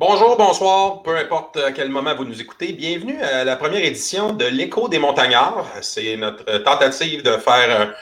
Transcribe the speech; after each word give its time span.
Bonjour, 0.00 0.38
bonsoir, 0.38 1.02
peu 1.02 1.14
importe 1.14 1.58
à 1.58 1.72
quel 1.72 1.90
moment 1.90 2.14
vous 2.14 2.24
nous 2.24 2.40
écoutez. 2.40 2.72
Bienvenue 2.72 3.20
à 3.20 3.44
la 3.44 3.54
première 3.54 3.84
édition 3.84 4.32
de 4.32 4.46
l'Écho 4.46 4.88
des 4.88 4.98
Montagnards. 4.98 5.66
C'est 5.82 6.16
notre 6.16 6.56
tentative 6.62 7.22
de 7.22 7.32
faire 7.32 7.94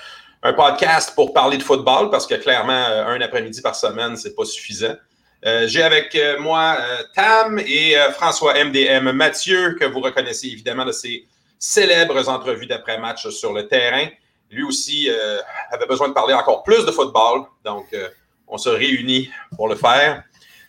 un, 0.45 0.53
podcast 0.53 1.13
pour 1.17 1.33
parler 1.33 1.57
de 1.57 1.63
football 1.65 2.09
parce 2.11 2.29
que 2.29 2.37
clairement, 2.37 2.73
un 2.73 3.21
après-midi 3.21 3.61
par 3.63 3.75
semaine, 3.75 4.17
c'est 4.17 4.37
pas 4.37 4.45
suffisant. 4.45 4.95
Euh, 5.45 5.67
j'ai 5.67 5.83
avec 5.83 6.15
euh, 6.15 6.39
moi 6.39 6.77
euh, 6.79 7.03
Tam 7.17 7.59
et 7.59 7.97
François 8.13 8.55
MDM 8.55 9.11
Mathieu, 9.11 9.75
que 9.75 9.85
vous 9.85 9.99
reconnaissez 9.99 10.47
évidemment 10.47 10.85
de 10.85 10.93
ses 10.93 11.27
célèbres 11.59 12.29
entrevues 12.29 12.67
d'après-match 12.67 13.29
sur 13.31 13.53
le 13.53 13.67
terrain. 13.67 14.07
Lui 14.53 14.63
aussi 14.63 15.11
avait 15.73 15.87
besoin 15.87 16.07
de 16.07 16.15
parler 16.15 16.35
encore 16.35 16.63
plus 16.63 16.87
de 16.87 16.93
football, 16.93 17.47
donc 17.65 17.93
on 18.47 18.57
se 18.57 18.69
réunit 18.69 19.31
pour 19.57 19.69
le 19.69 19.75
faire. 19.75 20.23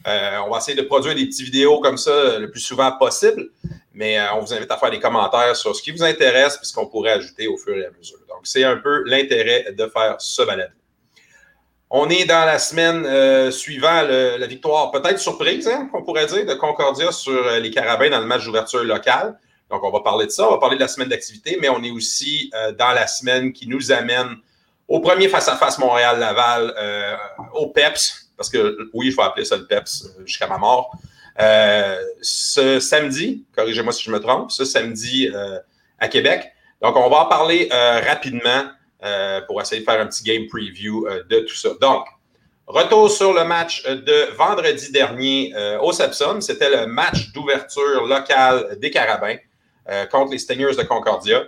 Euh, 0.10 0.40
on 0.46 0.50
va 0.50 0.58
essayer 0.58 0.76
de 0.76 0.86
produire 0.86 1.14
des 1.14 1.26
petites 1.26 1.46
vidéos 1.46 1.80
comme 1.80 1.98
ça 1.98 2.40
le 2.40 2.50
plus 2.50 2.62
souvent 2.62 2.92
possible, 2.94 3.50
mais 3.94 4.20
euh, 4.20 4.34
on 4.34 4.40
vous 4.40 4.54
invite 4.54 4.72
à 4.72 4.78
faire 4.78 4.90
des 4.90 5.00
commentaires 5.00 5.56
sur 5.56 5.76
ce 5.76 5.84
qui 5.84 5.92
vous 5.92 6.04
intéresse 6.04 6.58
et 6.62 6.66
ce 6.66 6.74
qu'on 6.74 6.88
pourrait 6.88 7.12
ajouter 7.12 7.48
au 7.48 7.58
fur 7.58 7.78
et 7.78 7.86
à 7.86 7.92
mesure. 7.92 8.18
Donc, 8.28 8.40
c'est 8.44 8.64
un 8.64 8.78
peu 8.78 9.04
l'intérêt 9.06 9.72
de 9.72 9.86
faire 9.88 10.16
ce 10.18 10.42
balade. 10.42 10.74
On 11.92 12.10
est 12.10 12.26
dans 12.26 12.46
la 12.46 12.60
semaine 12.60 13.06
euh, 13.06 13.52
suivant 13.52 14.02
la 14.04 14.48
victoire, 14.48 14.92
peut-être 14.92 15.20
surprise, 15.20 15.68
hein, 15.68 15.90
qu'on 15.92 16.04
pourrait 16.04 16.28
dire, 16.28 16.46
de 16.46 16.54
Concordia 16.54 17.12
sur 17.12 17.52
les 17.60 17.72
Carabins 17.72 18.10
dans 18.10 18.20
le 18.20 18.28
match 18.28 18.46
d'ouverture 18.46 18.84
local. 18.84 19.38
Donc, 19.70 19.84
on 19.84 19.92
va 19.92 20.00
parler 20.00 20.26
de 20.26 20.32
ça, 20.32 20.48
on 20.48 20.52
va 20.52 20.58
parler 20.58 20.76
de 20.76 20.82
la 20.82 20.88
semaine 20.88 21.10
d'activité, 21.10 21.58
mais 21.62 21.70
on 21.70 21.84
est 21.84 21.92
aussi 21.92 22.52
dans 22.78 22.92
la 22.92 23.06
semaine 23.06 23.54
qui 23.54 23.68
nous 23.68 23.92
amène 23.92 24.38
au 24.88 25.00
premier 25.00 25.30
face-à-face 25.30 25.78
Montréal-Laval, 25.78 26.76
au 27.54 27.68
PEPS, 27.68 28.29
parce 28.40 28.50
que 28.50 28.90
oui, 28.94 29.12
je 29.12 29.18
vais 29.18 29.24
appeler 29.24 29.44
ça 29.44 29.58
le 29.58 29.68
PEPS 29.68 30.06
euh, 30.06 30.26
jusqu'à 30.26 30.48
ma 30.48 30.58
mort. 30.58 30.96
Euh, 31.42 31.98
ce 32.22 32.80
samedi, 32.80 33.46
corrigez-moi 33.54 33.92
si 33.92 34.04
je 34.04 34.12
me 34.12 34.20
trompe, 34.20 34.50
ce 34.50 34.64
samedi 34.64 35.30
euh, 35.34 35.60
à 36.00 36.08
Québec. 36.08 36.50
Donc, 36.82 36.96
on 36.96 37.10
va 37.10 37.24
en 37.24 37.26
parler 37.26 37.68
rapidement 37.72 38.70
pour 39.48 39.62
essayer 39.62 39.82
de 39.82 39.86
faire 39.86 40.00
un 40.00 40.06
petit 40.06 40.24
game 40.24 40.48
preview 40.48 41.06
de 41.30 41.40
tout 41.42 41.56
ça. 41.56 41.72
Donc, 41.82 42.06
retour 42.68 43.12
sur 43.12 43.34
le 43.34 43.44
match 43.44 43.84
de 43.86 44.34
vendredi 44.38 44.90
dernier 44.94 45.54
au 45.82 45.92
Sepsum. 45.92 46.40
C'était 46.40 46.70
le 46.70 46.88
match 46.88 47.34
d'ouverture 47.34 48.08
local 48.08 48.78
des 48.80 48.92
Carabins 48.92 49.36
contre 50.10 50.32
les 50.32 50.38
Stingers 50.38 50.78
de 50.78 50.84
Concordia. 50.84 51.44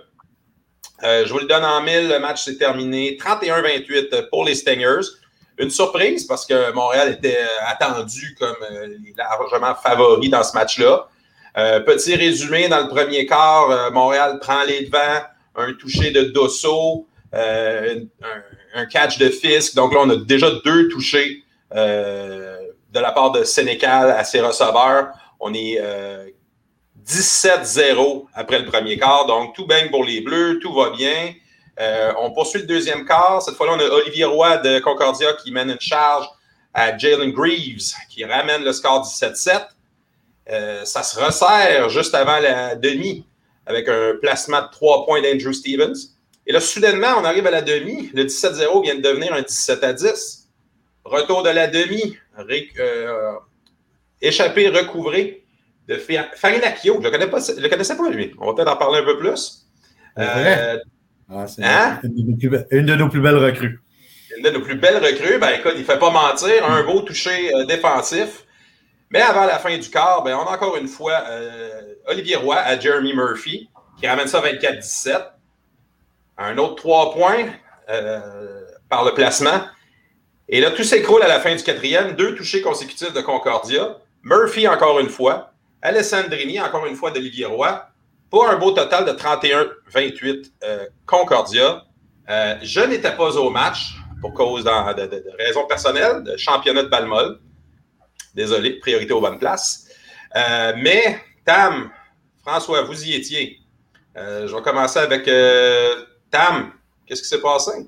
je 1.02 1.32
vous 1.32 1.38
le 1.38 1.46
donne 1.46 1.64
en 1.64 1.80
mille. 1.80 2.08
Le 2.08 2.18
match 2.18 2.44
s'est 2.44 2.58
terminé 2.58 3.16
31-28 3.18 4.28
pour 4.28 4.44
les 4.44 4.54
Stingers 4.54 5.08
une 5.58 5.70
surprise 5.70 6.24
parce 6.24 6.46
que 6.46 6.72
Montréal 6.72 7.12
était 7.12 7.38
euh, 7.38 7.66
attendu 7.66 8.36
comme 8.38 8.56
euh, 8.70 8.88
largement 9.16 9.74
favori 9.74 10.28
dans 10.28 10.42
ce 10.42 10.54
match-là. 10.54 11.08
Euh, 11.58 11.80
petit 11.80 12.14
résumé, 12.14 12.68
dans 12.68 12.80
le 12.80 12.88
premier 12.88 13.26
quart, 13.26 13.92
Montréal 13.92 14.38
prend 14.40 14.64
les 14.64 14.86
devants, 14.86 15.22
un 15.54 15.72
toucher 15.74 16.10
de 16.10 16.22
Dosso, 16.22 17.06
un, 17.34 18.86
catch 18.90 19.18
de 19.18 19.28
Fisk. 19.28 19.74
Donc 19.74 19.92
là, 19.92 20.00
on 20.02 20.10
a 20.10 20.16
déjà 20.16 20.50
deux 20.64 20.88
touchés 20.88 21.42
de 21.74 23.00
la 23.00 23.12
part 23.12 23.32
de 23.32 23.44
Sénécal 23.44 24.10
à 24.12 24.24
ses 24.24 24.40
receveurs. 24.40 25.08
On 25.40 25.52
est 25.52 25.78
17-0 27.06 28.26
après 28.32 28.60
le 28.60 28.64
premier 28.64 28.96
quart. 28.96 29.26
Donc 29.26 29.54
tout 29.54 29.66
baigne 29.66 29.90
pour 29.90 30.04
les 30.04 30.22
Bleus, 30.22 30.58
tout 30.58 30.72
va 30.72 30.88
bien. 30.88 31.34
Euh, 31.82 32.12
on 32.18 32.30
poursuit 32.30 32.60
le 32.60 32.66
deuxième 32.66 33.04
quart. 33.04 33.42
Cette 33.42 33.54
fois-là, 33.56 33.72
on 33.74 33.80
a 33.80 33.84
Olivier 33.84 34.24
Roy 34.24 34.58
de 34.58 34.78
Concordia 34.78 35.32
qui 35.32 35.50
mène 35.50 35.70
une 35.70 35.80
charge 35.80 36.26
à 36.72 36.96
Jalen 36.96 37.32
Greaves 37.32 37.92
qui 38.08 38.24
ramène 38.24 38.62
le 38.62 38.72
score 38.72 39.04
17-7. 39.04 39.66
Euh, 40.50 40.84
ça 40.84 41.02
se 41.02 41.18
resserre 41.18 41.88
juste 41.88 42.14
avant 42.14 42.38
la 42.38 42.76
demi 42.76 43.26
avec 43.66 43.88
un 43.88 44.14
placement 44.20 44.62
de 44.62 44.70
trois 44.70 45.04
points 45.04 45.20
d'Andrew 45.22 45.52
Stevens. 45.52 46.10
Et 46.46 46.52
là, 46.52 46.60
soudainement, 46.60 47.14
on 47.18 47.24
arrive 47.24 47.46
à 47.46 47.50
la 47.50 47.62
demi. 47.62 48.10
Le 48.14 48.24
17-0 48.24 48.82
vient 48.84 48.94
de 48.94 49.00
devenir 49.00 49.32
un 49.32 49.42
17 49.42 49.84
à 49.84 49.92
10. 49.92 50.48
Retour 51.04 51.42
de 51.42 51.50
la 51.50 51.66
demi. 51.66 52.16
Euh, 52.38 53.32
échappé, 54.20 54.68
recouvré 54.68 55.44
de 55.88 55.96
Farinakio. 55.96 57.00
Je 57.02 57.08
ne 57.08 57.60
le, 57.60 57.68
connaissais 57.68 57.96
pas, 57.96 58.08
lui. 58.08 58.34
On 58.38 58.46
va 58.46 58.54
peut-être 58.54 58.72
en 58.72 58.76
parler 58.76 59.00
un 59.00 59.04
peu 59.04 59.18
plus. 59.18 59.66
Ah, 61.34 61.46
hein? 61.62 62.00
une, 62.02 62.86
de 62.86 62.94
nos 62.94 63.08
plus 63.08 63.20
belles 63.20 63.36
recrues. 63.36 63.80
Une 64.36 64.44
de 64.44 64.50
nos 64.50 64.60
plus 64.60 64.74
belles 64.74 65.02
recrues. 65.02 65.38
Ben 65.38 65.50
écoute, 65.58 65.72
il 65.76 65.80
ne 65.80 65.84
fait 65.84 65.98
pas 65.98 66.10
mentir. 66.10 66.68
Un 66.68 66.82
beau 66.84 67.00
toucher 67.00 67.54
euh, 67.54 67.64
défensif. 67.64 68.44
Mais 69.10 69.20
avant 69.20 69.44
la 69.46 69.58
fin 69.58 69.76
du 69.76 69.88
quart, 69.88 70.22
ben, 70.22 70.36
on 70.36 70.46
a 70.46 70.54
encore 70.54 70.76
une 70.76 70.88
fois 70.88 71.22
euh, 71.28 71.94
Olivier 72.06 72.36
Roy 72.36 72.56
à 72.56 72.78
Jeremy 72.78 73.14
Murphy 73.14 73.68
qui 73.98 74.06
ramène 74.06 74.26
ça 74.26 74.40
24-17. 74.40 75.22
Un 76.38 76.58
autre 76.58 76.76
trois 76.76 77.12
points 77.12 77.46
euh, 77.90 78.62
par 78.88 79.04
le 79.04 79.12
placement. 79.14 79.62
Et 80.48 80.60
là, 80.60 80.70
tout 80.70 80.84
s'écroule 80.84 81.22
à 81.22 81.28
la 81.28 81.40
fin 81.40 81.54
du 81.54 81.62
quatrième. 81.62 82.14
Deux 82.14 82.34
touchés 82.34 82.62
consécutifs 82.62 83.12
de 83.12 83.20
Concordia. 83.20 83.98
Murphy 84.22 84.68
encore 84.68 85.00
une 85.00 85.08
fois. 85.08 85.52
Alessandrini 85.82 86.60
encore 86.60 86.86
une 86.86 86.94
fois 86.94 87.10
d'Olivier 87.10 87.46
Roy 87.46 87.91
pour 88.32 88.48
un 88.48 88.56
beau 88.56 88.70
total 88.72 89.04
de 89.04 89.12
31-28 89.12 90.52
euh, 90.64 90.86
Concordia. 91.04 91.84
Euh, 92.30 92.56
je 92.62 92.80
n'étais 92.80 93.14
pas 93.14 93.36
au 93.36 93.50
match 93.50 93.94
pour 94.22 94.32
cause 94.32 94.64
de, 94.64 95.36
raisons 95.38 95.66
personnelles, 95.66 96.22
de 96.22 96.38
championnat 96.38 96.84
de 96.84 96.88
Balmol. 96.88 97.38
Désolé, 98.34 98.78
priorité 98.80 99.12
aux 99.12 99.20
bonnes 99.20 99.38
places. 99.38 99.86
Euh, 100.34 100.72
mais, 100.78 101.20
Tam, 101.44 101.90
François, 102.40 102.82
vous 102.84 103.04
y 103.04 103.14
étiez. 103.14 103.58
je 104.16 104.54
vais 104.54 104.62
commencer 104.62 105.00
avec 105.00 105.26
Tam. 106.30 106.72
Qu'est-ce 107.04 107.20
qui 107.20 107.28
s'est 107.28 107.42
passé? 107.42 107.86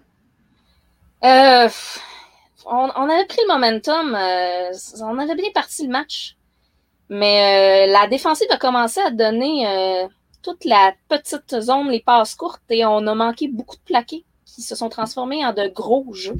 On, 1.23 3.09
avait 3.09 3.27
pris 3.27 3.41
le 3.49 3.55
momentum. 3.55 4.15
on 5.01 5.19
avait 5.19 5.37
bien 5.37 5.51
parti 5.55 5.87
le 5.87 5.93
match. 5.93 6.37
Mais 7.09 7.87
la 7.87 8.07
défensive 8.09 8.49
a 8.51 8.59
commencé 8.59 9.01
à 9.01 9.11
donner 9.11 10.07
toute 10.45 10.65
la 10.67 10.93
petite 11.09 11.61
zone, 11.61 11.89
les 11.89 12.01
passes 12.01 12.35
courtes, 12.35 12.63
et 12.69 12.85
on 12.85 13.07
a 13.07 13.15
manqué 13.15 13.49
beaucoup 13.49 13.77
de 13.77 13.83
plaqués 13.83 14.25
qui 14.45 14.63
se 14.63 14.77
sont 14.77 14.91
transformés 14.91 15.45
en 15.45 15.53
de 15.53 15.67
gros 15.69 16.07
jeux 16.13 16.37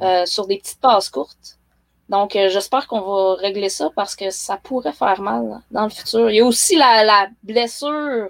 euh, 0.00 0.24
sur 0.24 0.46
des 0.46 0.58
petites 0.58 0.80
passes 0.80 1.10
courtes. 1.10 1.58
Donc, 2.08 2.36
euh, 2.36 2.48
j'espère 2.48 2.86
qu'on 2.86 3.00
va 3.00 3.34
régler 3.34 3.68
ça 3.68 3.90
parce 3.94 4.14
que 4.14 4.30
ça 4.30 4.56
pourrait 4.56 4.92
faire 4.92 5.20
mal 5.20 5.60
dans 5.70 5.82
le 5.84 5.90
futur. 5.90 6.30
Il 6.30 6.36
y 6.36 6.40
a 6.40 6.44
aussi 6.46 6.76
la, 6.76 7.28
blessure 7.42 8.28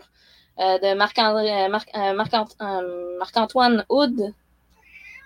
euh, 0.58 0.78
de 0.78 0.94
Marc-Antoine 3.18 3.84
Hood 3.88 4.34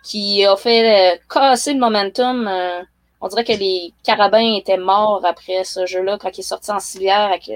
qui 0.03 0.45
a 0.45 0.57
fait 0.57 1.21
casser 1.29 1.73
le 1.73 1.81
momentum. 1.81 2.49
on 3.21 3.29
dirait 3.29 3.45
que 3.45 3.53
les 3.53 3.93
carabins 4.05 4.55
étaient 4.57 4.77
morts 4.77 5.25
après 5.25 5.65
ce 5.65 5.87
jeu-là 5.87 6.19
quand 6.19 6.37
il 6.37 6.41
est 6.41 6.43
sorti 6.43 6.71
en 6.71 6.79
civière 6.79 7.21
avec 7.21 7.51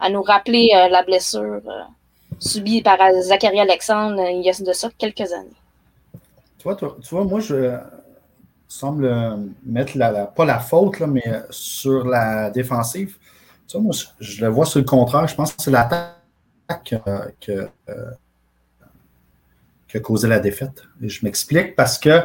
à 0.00 0.08
nous 0.08 0.22
rappeler 0.22 0.70
euh, 0.74 0.88
la 0.88 1.02
blessure 1.02 1.60
euh, 1.66 1.82
subie 2.38 2.82
par 2.82 2.98
Zachary 3.22 3.60
Alexandre 3.60 4.20
euh, 4.20 4.30
il 4.30 4.42
y 4.42 4.48
a 4.48 4.52
de 4.58 4.72
ça 4.72 4.88
quelques 4.96 5.32
années. 5.32 5.50
Tu 6.58 6.64
vois, 6.64 6.74
tu 6.76 6.86
vois 7.10 7.24
moi, 7.24 7.40
je 7.40 7.78
semble 8.68 9.10
mettre 9.64 9.96
la, 9.96 10.26
pas 10.26 10.44
la 10.44 10.58
faute, 10.58 11.00
mais 11.00 11.24
sur 11.50 12.06
la 12.06 12.50
défensive. 12.50 13.16
Tu 13.66 13.76
vois, 13.76 13.82
moi, 13.82 13.94
je, 14.20 14.44
le 14.44 14.48
vois 14.50 14.66
sur 14.66 14.78
le 14.78 14.84
contraire. 14.84 15.26
Je 15.26 15.34
pense 15.34 15.54
que 15.54 15.62
c'est 15.62 15.70
l'attaque 15.70 16.14
que, 17.40 17.68
qui 19.88 19.96
a 19.96 20.00
causé 20.00 20.28
la 20.28 20.38
défaite. 20.38 20.82
Je 21.00 21.24
m'explique 21.24 21.74
parce 21.74 21.98
que 21.98 22.22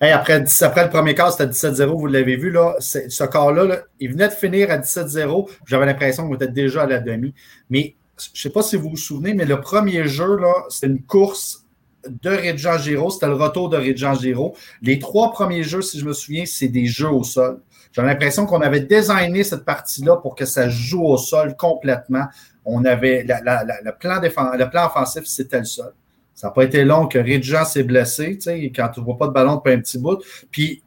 après, 0.00 0.44
après 0.60 0.84
le 0.84 0.90
premier 0.90 1.14
quart, 1.14 1.32
c'était 1.32 1.50
17-0, 1.50 1.98
vous 1.98 2.06
l'avez 2.06 2.36
vu, 2.36 2.50
là, 2.50 2.74
ce 2.80 3.24
quart-là, 3.24 3.82
il 3.98 4.12
venait 4.12 4.28
de 4.28 4.32
finir 4.32 4.70
à 4.70 4.78
17-0. 4.78 5.48
J'avais 5.66 5.86
l'impression 5.86 6.28
qu'on 6.28 6.34
était 6.34 6.48
déjà 6.48 6.82
à 6.82 6.86
la 6.86 6.98
demi. 6.98 7.34
Mais 7.70 7.96
je 8.18 8.30
ne 8.30 8.36
sais 8.36 8.50
pas 8.50 8.62
si 8.62 8.76
vous 8.76 8.90
vous 8.90 8.96
souvenez, 8.96 9.34
mais 9.34 9.44
le 9.44 9.60
premier 9.60 10.06
jeu, 10.06 10.38
c'était 10.68 10.86
une 10.88 11.02
course 11.02 11.64
de 12.08 12.30
Redjan 12.30 12.78
Giro. 12.78 13.10
C'était 13.10 13.26
le 13.26 13.34
retour 13.34 13.68
de 13.68 13.76
Redjan 13.76 14.14
Giro. 14.14 14.54
Les 14.82 14.98
trois 14.98 15.32
premiers 15.32 15.62
jeux, 15.62 15.82
si 15.82 15.98
je 15.98 16.04
me 16.04 16.12
souviens, 16.12 16.44
c'est 16.46 16.68
des 16.68 16.86
jeux 16.86 17.10
au 17.10 17.24
sol. 17.24 17.60
J'ai 17.92 18.02
l'impression 18.02 18.44
qu'on 18.44 18.60
avait 18.60 18.80
designé 18.80 19.42
cette 19.44 19.64
partie-là 19.64 20.16
pour 20.16 20.34
que 20.34 20.44
ça 20.44 20.68
joue 20.68 21.04
au 21.04 21.16
sol 21.16 21.56
complètement. 21.56 22.26
On 22.64 22.84
avait 22.84 23.24
le, 23.26 23.90
plan 23.92 24.20
le 24.20 24.68
plan 24.68 24.86
offensif, 24.86 25.24
c'était 25.24 25.60
le 25.60 25.64
sol. 25.64 25.92
Ça 26.36 26.48
n'a 26.48 26.50
pas 26.52 26.64
été 26.64 26.84
long 26.84 27.06
que 27.06 27.18
Ridjan 27.18 27.64
s'est 27.64 27.82
blessé, 27.82 28.38
quand 28.76 28.88
tu 28.90 29.00
ne 29.00 29.04
vois 29.06 29.16
pas 29.16 29.26
de 29.26 29.32
ballon 29.32 29.56
depuis 29.56 29.72
un 29.72 29.80
petit 29.80 29.98
bout. 29.98 30.22
Puis, 30.50 30.82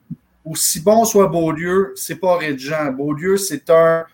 aussi 0.46 0.80
bon 0.80 1.06
soit 1.06 1.28
Beaulieu, 1.28 1.92
c'est 1.96 2.18
pas 2.18 2.38
Ridjan. 2.38 2.92
Beaulieu, 2.94 3.36
c'est 3.36 3.68
un, 3.72 4.06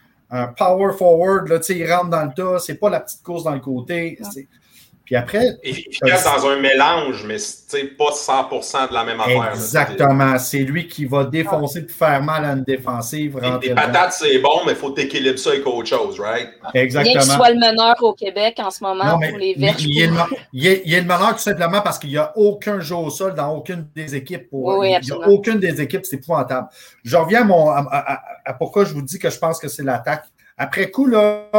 power 0.58 0.94
forward, 0.98 1.50
là, 1.50 1.60
il 1.70 1.94
rentre 1.94 2.10
dans 2.10 2.24
le 2.24 2.34
tas, 2.34 2.60
c'est 2.60 2.76
pas 2.76 2.90
la 2.90 3.02
petite 3.02 3.22
course 3.22 3.44
dans 3.44 3.54
le 3.54 3.60
côté. 3.60 4.18
Puis 5.06 5.16
après. 5.16 5.57
Efficace 5.62 6.24
dans 6.24 6.48
un 6.48 6.60
mélange, 6.60 7.24
mais 7.28 7.38
pas 7.98 8.12
100 8.12 8.88
de 8.90 8.94
la 8.94 9.04
même 9.04 9.19
affaire. 9.19 9.52
Exactement. 9.54 10.40
C'est 10.40 10.60
lui 10.60 10.88
qui 10.88 11.06
va 11.06 11.24
défoncer 11.24 11.86
pour 11.86 11.96
faire 11.96 12.24
mal 12.24 12.44
à 12.44 12.54
une 12.54 12.63
défensive. 12.63 13.40
Les 13.62 13.74
patates, 13.74 14.13
c'est 14.13 14.40
bon, 14.40 14.66
mais 14.66 14.72
il 14.72 14.78
faut 14.78 14.90
t'équilibrer 14.90 15.38
ça 15.38 15.52
avec 15.52 15.66
autre 15.68 15.88
chose, 15.88 16.19
right? 16.19 16.50
Exactement. 16.74 17.13
Bien 17.13 17.22
qu'il 17.22 17.31
soit 17.31 17.50
le 17.52 17.60
meneur 17.60 17.96
au 18.02 18.13
Québec 18.13 18.56
en 18.57 18.72
ce 18.72 18.84
moment 18.84 19.19
pour 19.19 19.38
les 19.38 19.54
verges. 19.54 19.84
Il, 19.84 19.94
y 20.54 20.96
a 20.96 21.00
le 21.00 21.06
meneur 21.06 21.36
tout 21.36 21.42
simplement 21.42 21.81
parce 21.81 22.00
qu'il 22.00 22.10
n'y 22.10 22.18
a 22.18 22.31
aucun 22.36 22.80
jeu 22.80 22.96
au 22.96 23.10
sol 23.12 23.36
dans 23.36 23.56
aucune 23.56 23.88
des 23.96 24.16
équipes. 24.16 24.48
oui, 24.52 24.96
il 25.00 25.06
n'y 25.06 25.12
a 25.12 25.28
aucune 25.28 25.60
des 25.60 25.81
équipes, 25.81 26.06
c'est 26.06 26.16
épouvantable. 26.16 26.68
Je 27.04 27.16
reviens 27.16 27.42
à, 27.42 27.44
mon, 27.44 27.69
à, 27.69 28.54
pourquoi 28.57 28.86
je 28.86 28.94
vous 28.94 29.04
dis 29.04 29.19
que 29.19 29.30
je 29.30 29.38
pense 29.38 29.60
que 29.60 29.68
c'est 29.68 29.84
l'attaque. 29.84 30.25
Après 30.57 30.90
coup, 30.90 31.06
là, 31.06 31.50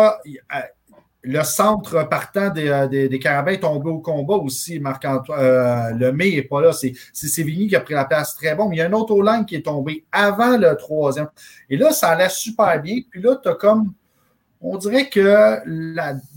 le 1.27 1.43
centre 1.43 2.09
partant 2.09 2.51
des, 2.51 2.69
euh, 2.69 2.87
des, 2.87 3.09
des, 3.09 3.19
Carabins 3.19 3.53
est 3.53 3.61
tombé 3.61 3.91
au 3.91 3.99
combat 3.99 4.37
aussi. 4.37 4.79
Marc-Antoine 4.79 5.39
euh, 5.41 5.91
Lemay 5.91 6.31
n'est 6.31 6.43
pas 6.43 6.61
là. 6.61 6.73
C'est 6.73 6.95
Sévigny 7.13 7.67
qui 7.67 7.75
a 7.75 7.81
pris 7.81 7.95
la 7.95 8.05
place 8.05 8.37
très 8.37 8.55
bon. 8.55 8.69
Mais 8.69 8.77
il 8.77 8.79
y 8.79 8.83
a 8.83 8.87
un 8.87 8.93
autre 8.93 9.21
line 9.21 9.45
qui 9.45 9.57
est 9.57 9.65
tombé 9.65 10.05
avant 10.13 10.57
le 10.57 10.75
troisième. 10.77 11.29
Et 11.69 11.77
là, 11.77 11.91
ça 11.91 12.11
allait 12.11 12.29
super 12.29 12.81
bien. 12.81 13.01
Puis 13.11 13.21
là, 13.21 13.37
tu 13.43 13.49
as 13.49 13.55
comme. 13.55 13.93
On 14.61 14.79
dirait 14.79 15.09
que 15.11 15.59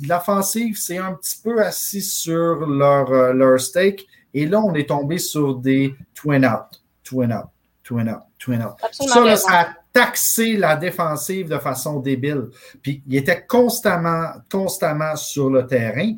l'offensive, 0.06 0.77
c'est 0.77 0.97
un 0.97 1.13
petit 1.13 1.39
peu 1.42 1.63
assis 1.63 2.01
sur 2.01 2.68
leur, 2.68 3.12
euh, 3.12 3.33
leur 3.33 3.59
stake. 3.59 4.06
Et 4.33 4.45
là, 4.45 4.59
on 4.59 4.74
est 4.74 4.89
tombé 4.89 5.19
sur 5.19 5.56
des 5.56 5.95
twin 6.13 6.45
out, 6.45 6.81
twin 7.03 7.31
out, 7.31 7.47
twin 7.83 8.09
out, 8.09 8.24
twin 8.38 8.62
out. 8.62 8.75
ça, 8.92 9.35
ça 9.35 9.68
taxer 9.99 10.55
la 10.55 10.77
défensive 10.77 11.49
de 11.49 11.57
façon 11.57 11.99
débile. 11.99 12.47
Puis 12.81 13.03
il 13.05 13.17
était 13.17 13.45
constamment, 13.45 14.27
constamment 14.49 15.17
sur 15.17 15.49
le 15.49 15.67
terrain. 15.67 16.13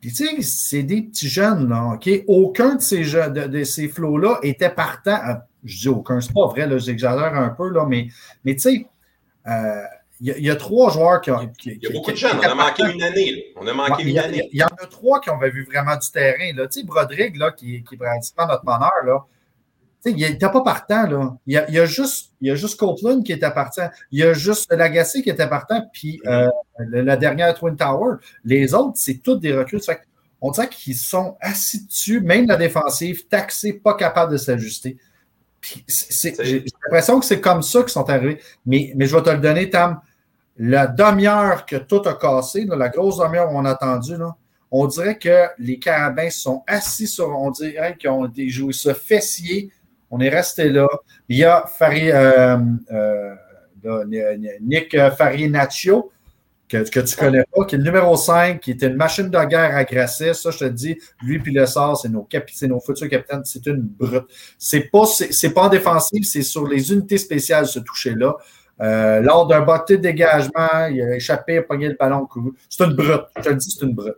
Puis 0.00 0.12
tu 0.12 0.26
sais, 0.26 0.42
c'est 0.42 0.82
des 0.82 1.02
petits 1.02 1.28
jeunes, 1.28 1.68
là, 1.68 1.94
OK? 1.94 2.10
Aucun 2.26 2.74
de 2.74 2.80
ces, 2.80 3.02
de, 3.04 3.64
ces 3.64 3.88
flots-là 3.88 4.40
était 4.42 4.70
partant. 4.70 5.18
Euh, 5.28 5.34
je 5.64 5.78
dis 5.78 5.88
aucun, 5.88 6.20
c'est 6.20 6.32
pas 6.32 6.46
vrai, 6.46 6.66
là, 6.66 6.78
j'exagère 6.78 7.34
un 7.34 7.50
peu, 7.50 7.68
là, 7.68 7.86
mais, 7.86 8.08
mais 8.44 8.54
tu 8.54 8.62
sais, 8.62 8.86
euh, 9.46 9.82
il 10.20 10.44
y, 10.44 10.50
a 10.50 10.56
trois 10.56 10.90
joueurs 10.90 11.20
qui 11.20 11.30
ont. 11.30 11.48
il 11.64 11.78
y 11.80 11.86
a 11.86 11.90
beaucoup 11.90 12.10
de 12.10 12.16
jeunes, 12.16 12.38
on 12.40 12.42
a 12.42 12.54
manqué 12.56 12.82
une 12.92 13.02
année. 13.04 13.52
On 13.54 13.66
a 13.68 13.72
manqué 13.72 14.02
une 14.02 14.18
année. 14.18 14.48
Il 14.52 14.58
y, 14.58 14.64
en 14.64 14.66
a 14.66 14.86
trois 14.86 15.20
qui 15.20 15.30
ont 15.30 15.38
vu 15.38 15.64
vraiment 15.64 15.94
du 15.94 16.10
terrain. 16.10 16.52
Là. 16.56 16.66
Tu 16.66 16.80
sais, 16.80 16.84
Broderick, 16.84 17.36
là, 17.36 17.52
qui, 17.52 17.84
qui 17.84 17.94
est 17.94 17.98
pratiquement 17.98 18.48
notre 18.48 18.64
meneur, 18.64 18.90
là, 19.06 19.24
il 20.04 20.16
n'était 20.16 20.50
pas 20.50 20.62
partant, 20.62 21.06
là. 21.06 21.36
Il 21.46 21.54
y, 21.54 21.56
a, 21.56 21.68
il 21.68 21.74
y, 21.74 21.78
a, 21.78 21.86
juste, 21.86 22.32
il 22.40 22.48
y 22.48 22.50
a 22.50 22.54
juste 22.54 22.78
Copeland 22.78 23.22
qui 23.22 23.32
était 23.32 23.50
partant. 23.50 23.88
Il 24.12 24.20
y 24.20 24.22
a 24.22 24.32
juste 24.32 24.72
Lagacé 24.72 25.22
qui 25.22 25.30
était 25.30 25.48
partant, 25.48 25.82
puis 25.92 26.20
euh, 26.26 26.48
la 26.78 27.16
dernière 27.16 27.54
Twin 27.54 27.76
Tower. 27.76 28.16
Les 28.44 28.74
autres, 28.74 28.96
c'est 28.96 29.22
toutes 29.22 29.40
des 29.40 29.52
reculs. 29.52 29.80
on 30.40 30.50
dirait 30.50 30.68
qu'ils 30.68 30.94
sont 30.94 31.36
assis 31.40 31.86
dessus, 31.86 32.20
même 32.20 32.46
la 32.46 32.56
défensive, 32.56 33.26
taxés, 33.26 33.72
pas 33.72 33.94
capables 33.94 34.32
de 34.32 34.36
s'ajuster. 34.36 34.98
J'ai 35.88 36.64
l'impression 36.84 37.18
que 37.18 37.26
c'est 37.26 37.40
comme 37.40 37.62
ça 37.62 37.80
qu'ils 37.80 37.90
sont 37.90 38.08
arrivés. 38.08 38.40
Mais, 38.64 38.92
mais 38.94 39.06
je 39.06 39.16
vais 39.16 39.22
te 39.22 39.30
le 39.30 39.38
donner, 39.38 39.68
Tam. 39.68 40.00
La 40.56 40.86
demi-heure 40.86 41.66
que 41.66 41.76
tout 41.76 42.02
a 42.06 42.14
cassé, 42.14 42.66
la 42.66 42.88
grosse 42.88 43.18
demi-heure 43.18 43.52
où 43.52 43.56
on 43.56 43.64
a 43.64 43.70
attendu, 43.70 44.16
là, 44.16 44.36
on 44.70 44.86
dirait 44.86 45.18
que 45.18 45.46
les 45.58 45.78
carabins 45.78 46.30
sont 46.30 46.62
assis 46.66 47.06
sur, 47.06 47.28
on 47.28 47.50
dirait 47.50 47.96
qu'ils 47.96 48.10
ont 48.10 48.26
des 48.26 48.48
joué 48.48 48.72
ce 48.72 48.92
fessier 48.92 49.70
on 50.10 50.20
est 50.20 50.28
resté 50.28 50.70
là. 50.70 50.88
Il 51.28 51.38
y 51.38 51.44
a 51.44 51.64
euh, 51.82 52.58
euh, 52.92 54.04
Nick 54.60 54.96
Farinaccio, 55.16 56.10
que, 56.68 56.88
que 56.88 57.00
tu 57.00 57.16
connais 57.16 57.44
pas, 57.54 57.64
qui 57.64 57.74
est 57.74 57.78
le 57.78 57.84
numéro 57.84 58.16
5, 58.16 58.60
qui 58.60 58.72
était 58.72 58.88
une 58.88 58.96
machine 58.96 59.30
de 59.30 59.44
guerre 59.44 59.74
agressive. 59.76 60.34
Ça, 60.34 60.50
je 60.50 60.58
te 60.58 60.64
dis, 60.64 60.98
lui 61.22 61.38
puis 61.38 61.52
le 61.52 61.66
sort, 61.66 61.98
c'est 61.98 62.08
nos, 62.08 62.28
nos 62.62 62.80
futurs 62.80 63.08
capitaines, 63.08 63.42
c'est 63.44 63.66
une 63.66 63.80
brute. 63.80 64.24
C'est 64.58 64.90
pas, 64.90 65.04
c'est, 65.06 65.50
pas 65.50 65.62
en 65.62 65.68
défensive, 65.68 66.24
c'est 66.24 66.42
sur 66.42 66.66
les 66.66 66.92
unités 66.92 67.18
spéciales 67.18 67.66
ce 67.66 67.78
toucher-là. 67.78 68.34
Euh, 68.80 69.20
lors 69.20 69.46
d'un 69.46 69.62
botté 69.62 69.96
de 69.96 70.02
dégagement, 70.02 70.86
il 70.90 71.02
a 71.02 71.16
échappé, 71.16 71.54
il 71.54 71.58
a 71.58 71.62
pogné 71.62 71.88
le 71.88 71.96
ballon. 71.98 72.28
C'est 72.68 72.84
une 72.84 72.92
brute. 72.92 73.22
Je 73.38 73.42
te 73.42 73.48
le 73.48 73.56
dis, 73.56 73.70
c'est 73.70 73.84
une 73.84 73.94
brute. 73.94 74.14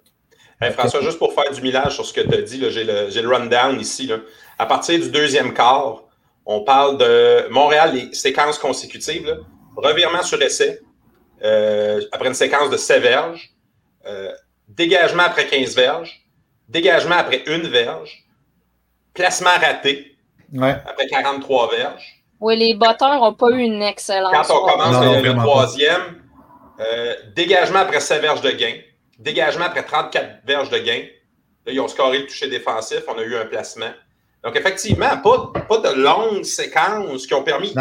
François, 0.72 1.00
juste 1.00 1.18
pour 1.18 1.32
faire 1.32 1.50
du 1.50 1.62
millage 1.62 1.94
sur 1.94 2.04
ce 2.04 2.12
que 2.12 2.20
tu 2.20 2.34
as 2.34 2.42
dit, 2.42 2.62
j'ai 2.68 2.84
le, 2.84 3.08
le, 3.08 3.28
rundown 3.28 3.80
ici. 3.80 4.06
Là 4.06 4.18
à 4.60 4.66
partir 4.66 5.00
du 5.00 5.08
deuxième 5.08 5.54
quart, 5.54 6.02
on 6.44 6.60
parle 6.64 6.98
de 6.98 7.48
Montréal, 7.48 7.94
les 7.94 8.12
séquences 8.12 8.58
consécutives, 8.58 9.40
revirement 9.74 10.22
sur 10.22 10.40
essai, 10.42 10.80
euh, 11.42 12.02
après 12.12 12.28
une 12.28 12.34
séquence 12.34 12.68
de 12.68 12.76
7 12.76 13.02
verges, 13.02 13.54
euh, 14.04 14.30
dégagement 14.68 15.22
après 15.22 15.46
15 15.46 15.74
verges, 15.74 16.20
dégagement 16.68 17.16
après 17.16 17.42
une 17.46 17.68
verge, 17.68 18.26
placement 19.14 19.56
raté 19.58 20.14
après 20.60 21.06
43 21.08 21.70
verges. 21.70 22.22
Oui, 22.38 22.54
les 22.58 22.74
batteurs 22.74 23.18
n'ont 23.18 23.32
pas 23.32 23.48
eu 23.52 23.60
une 23.60 23.82
excellente. 23.82 24.34
Quand 24.34 24.62
on 24.62 24.66
commence 24.66 25.22
le, 25.22 25.36
troisième, 25.36 26.22
euh, 26.80 27.14
dégagement 27.34 27.78
après 27.78 28.00
7 28.00 28.20
verges 28.20 28.42
de 28.42 28.50
gain, 28.50 28.74
dégagement 29.18 29.64
après 29.64 29.84
34 29.84 30.44
verges 30.44 30.68
de 30.68 30.78
gain. 30.80 31.04
Là, 31.64 31.72
ils 31.72 31.80
ont 31.80 31.88
scoré 31.88 32.18
le 32.18 32.26
toucher 32.26 32.48
défensif, 32.48 33.00
on 33.08 33.18
a 33.18 33.22
eu 33.22 33.36
un 33.36 33.46
placement. 33.46 33.92
Donc, 34.42 34.56
effectivement, 34.56 35.18
pas, 35.22 35.52
pas 35.68 35.78
de 35.78 36.00
longues 36.00 36.44
séquences 36.44 37.26
qui 37.26 37.34
ont 37.34 37.42
permis 37.42 37.74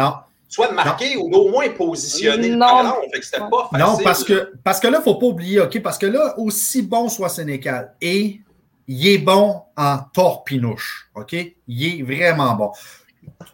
soit 0.50 0.68
de 0.68 0.74
marquer 0.74 1.16
ou 1.16 1.30
d'au 1.30 1.48
moins 1.48 1.68
positionner 1.70 2.48
non. 2.48 2.66
le 2.66 2.82
ballon. 2.82 3.50
pas 3.50 3.68
facile. 3.70 3.78
Non, 3.78 3.98
parce 4.02 4.24
que, 4.24 4.52
parce 4.64 4.80
que 4.80 4.88
là, 4.88 4.98
il 4.98 5.00
ne 5.00 5.04
faut 5.04 5.14
pas 5.14 5.26
oublier, 5.26 5.60
OK, 5.60 5.80
parce 5.80 5.96
que 5.96 6.06
là, 6.06 6.34
aussi 6.38 6.82
bon 6.82 7.08
soit 7.08 7.28
Sénécal, 7.28 7.94
et 8.00 8.40
il 8.88 9.06
est 9.06 9.18
bon 9.18 9.62
en 9.76 9.98
torpinouche, 10.12 11.08
OK? 11.14 11.36
Il 11.68 11.84
est 11.84 12.02
vraiment 12.02 12.54
bon. 12.54 12.72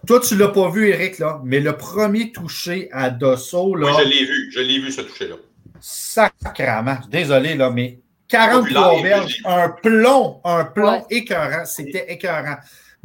Toi, 0.06 0.20
tu 0.20 0.34
ne 0.34 0.40
l'as 0.40 0.48
pas 0.48 0.70
vu, 0.70 0.88
Eric, 0.88 1.18
là, 1.18 1.40
mais 1.44 1.60
le 1.60 1.76
premier 1.76 2.32
touché 2.32 2.88
à 2.92 3.10
Dosso, 3.10 3.74
là. 3.74 3.88
Oui, 3.88 3.92
je 3.98 4.08
l'ai 4.08 4.24
vu, 4.24 4.52
je 4.52 4.60
l'ai 4.60 4.78
vu, 4.78 4.90
ce 4.90 5.02
toucher-là. 5.02 5.36
Sacrament. 5.78 6.98
Désolé, 7.10 7.54
là, 7.54 7.70
mais 7.70 8.00
43 8.28 9.02
verges, 9.02 9.42
un 9.44 9.68
plomb, 9.68 10.40
un 10.44 10.64
plomb 10.64 11.04
écœurant. 11.10 11.66
C'était 11.66 12.10
écœurant. 12.10 12.56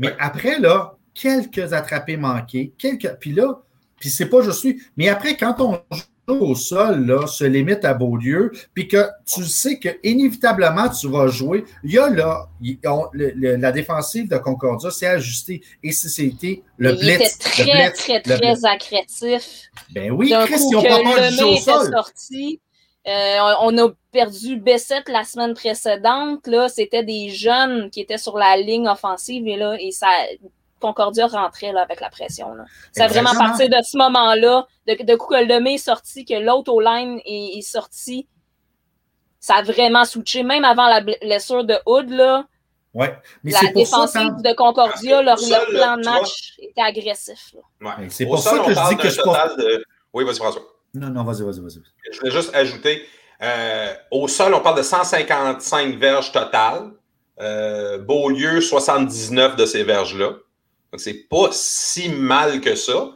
Mais 0.01 0.15
après, 0.19 0.59
là, 0.59 0.98
quelques 1.13 1.74
attrapés 1.74 2.18
manqués, 2.18 2.74
quelques. 2.77 3.15
Puis 3.19 3.31
là, 3.33 3.62
puis 4.00 4.09
c'est 4.09 4.25
pas 4.25 4.42
je 4.42 4.50
suis. 4.50 4.81
Mais 4.98 5.09
après, 5.09 5.38
quand 5.38 5.62
on 5.62 5.80
joue 6.27 6.39
au 6.39 6.56
sol, 6.56 7.06
là, 7.06 7.27
se 7.27 7.44
limite 7.44 7.86
à 7.86 7.94
Beaulieu, 7.94 8.51
puis 8.74 8.88
que 8.88 9.07
tu 9.27 9.44
sais 9.45 9.77
que 9.77 9.89
inévitablement 10.03 10.89
tu 10.89 11.07
vas 11.07 11.27
jouer, 11.27 11.65
il 11.83 11.92
y 11.92 12.00
a 12.00 12.09
là, 12.09 12.50
la 13.12 13.71
défensive 13.71 14.27
de 14.27 14.38
Concordia 14.38 14.89
s'est 14.89 15.06
ajustée 15.06 15.62
et 15.83 15.92
c'était 15.92 16.63
le 16.77 16.94
blitz. 16.94 17.38
Il 17.59 17.63
était 17.63 17.92
très, 17.92 17.92
très, 17.92 18.21
très 18.21 18.65
agressif. 18.65 19.69
Ben 19.94 20.09
oui, 20.12 20.33
Chris, 20.45 20.55
ils 20.67 20.74
n'ont 20.74 20.81
pas 20.81 21.29
jeu 21.29 21.46
au 21.46 21.58
sol. 21.58 21.91
Sorti, 21.91 22.60
euh, 23.08 23.39
on 23.62 23.75
a 23.79 23.89
perdu 24.12 24.58
B7 24.58 25.12
la 25.12 25.24
semaine 25.24 25.53
précédente. 25.53 26.46
Là, 26.46 26.70
c'était 26.70 27.03
des 27.03 27.29
jeunes 27.29 27.89
qui 27.89 28.01
étaient 28.01 28.17
sur 28.17 28.38
la 28.38 28.58
ligne 28.58 28.88
offensive 28.88 29.48
et 29.48 29.58
là, 29.58 29.75
et 29.79 29.91
ça, 29.91 30.08
Concordia 30.79 31.27
rentrait 31.27 31.72
là, 31.72 31.81
avec 31.81 32.00
la 32.00 32.10
pression. 32.10 32.48
C'est 32.91 33.08
vraiment 33.08 33.31
à 33.31 33.36
partir 33.36 33.70
de 33.70 33.81
ce 33.84 33.98
moment-là, 33.98 34.67
de, 34.88 35.03
de 35.03 35.15
coup 35.15 35.34
que 35.34 35.43
le 35.43 35.67
est 35.67 35.77
sorti, 35.77 36.25
que 36.25 36.34
l'autre 36.34 36.79
line 36.81 37.22
est, 37.25 37.62
sorti, 37.62 38.27
ça 39.39 39.55
a 39.55 39.62
vraiment 39.63 40.05
switché. 40.05 40.43
Même 40.43 40.65
avant 40.65 40.88
la 40.88 41.01
blessure 41.01 41.63
de 41.63 41.75
Hood, 41.86 42.10
là, 42.10 42.46
ouais. 42.93 43.17
Mais 43.43 43.51
la 43.51 43.72
défensive 43.72 44.41
de 44.43 44.53
Concordia, 44.53 45.22
leur, 45.24 45.38
plan 45.38 45.98
de 45.98 46.05
match 46.05 46.53
était 46.60 46.81
agressif. 46.81 47.55
C'est 48.10 48.25
pour 48.25 48.39
ça, 48.39 48.60
que 48.60 48.74
je 48.74 48.89
dis 48.89 48.98
que 48.98 49.10
je 49.10 49.22
de... 49.58 49.84
Oui, 50.13 50.25
vas-y, 50.25 50.36
François. 50.36 50.62
Non, 50.93 51.10
non, 51.10 51.24
vas-y, 51.24 51.43
vas-y, 51.43 51.62
vas-y. 51.62 51.81
Je 52.12 52.19
voulais 52.19 52.31
juste 52.31 52.53
ajouter, 52.53 53.05
euh, 53.41 53.93
au 54.12 54.27
sol, 54.27 54.53
on 54.53 54.60
parle 54.60 54.77
de 54.77 54.83
155 54.83 55.95
verges 55.95 56.31
totales. 56.31 56.91
Euh, 57.39 57.98
Beaulieu, 57.98 58.62
79 58.62 59.55
de 59.55 59.65
ces 59.65 59.83
verges-là. 59.83 60.27
Donc, 60.91 61.00
c'est 61.00 61.27
pas 61.29 61.50
si 61.51 62.10
mal 62.10 62.62
que 62.62 62.75
ça. 62.75 63.12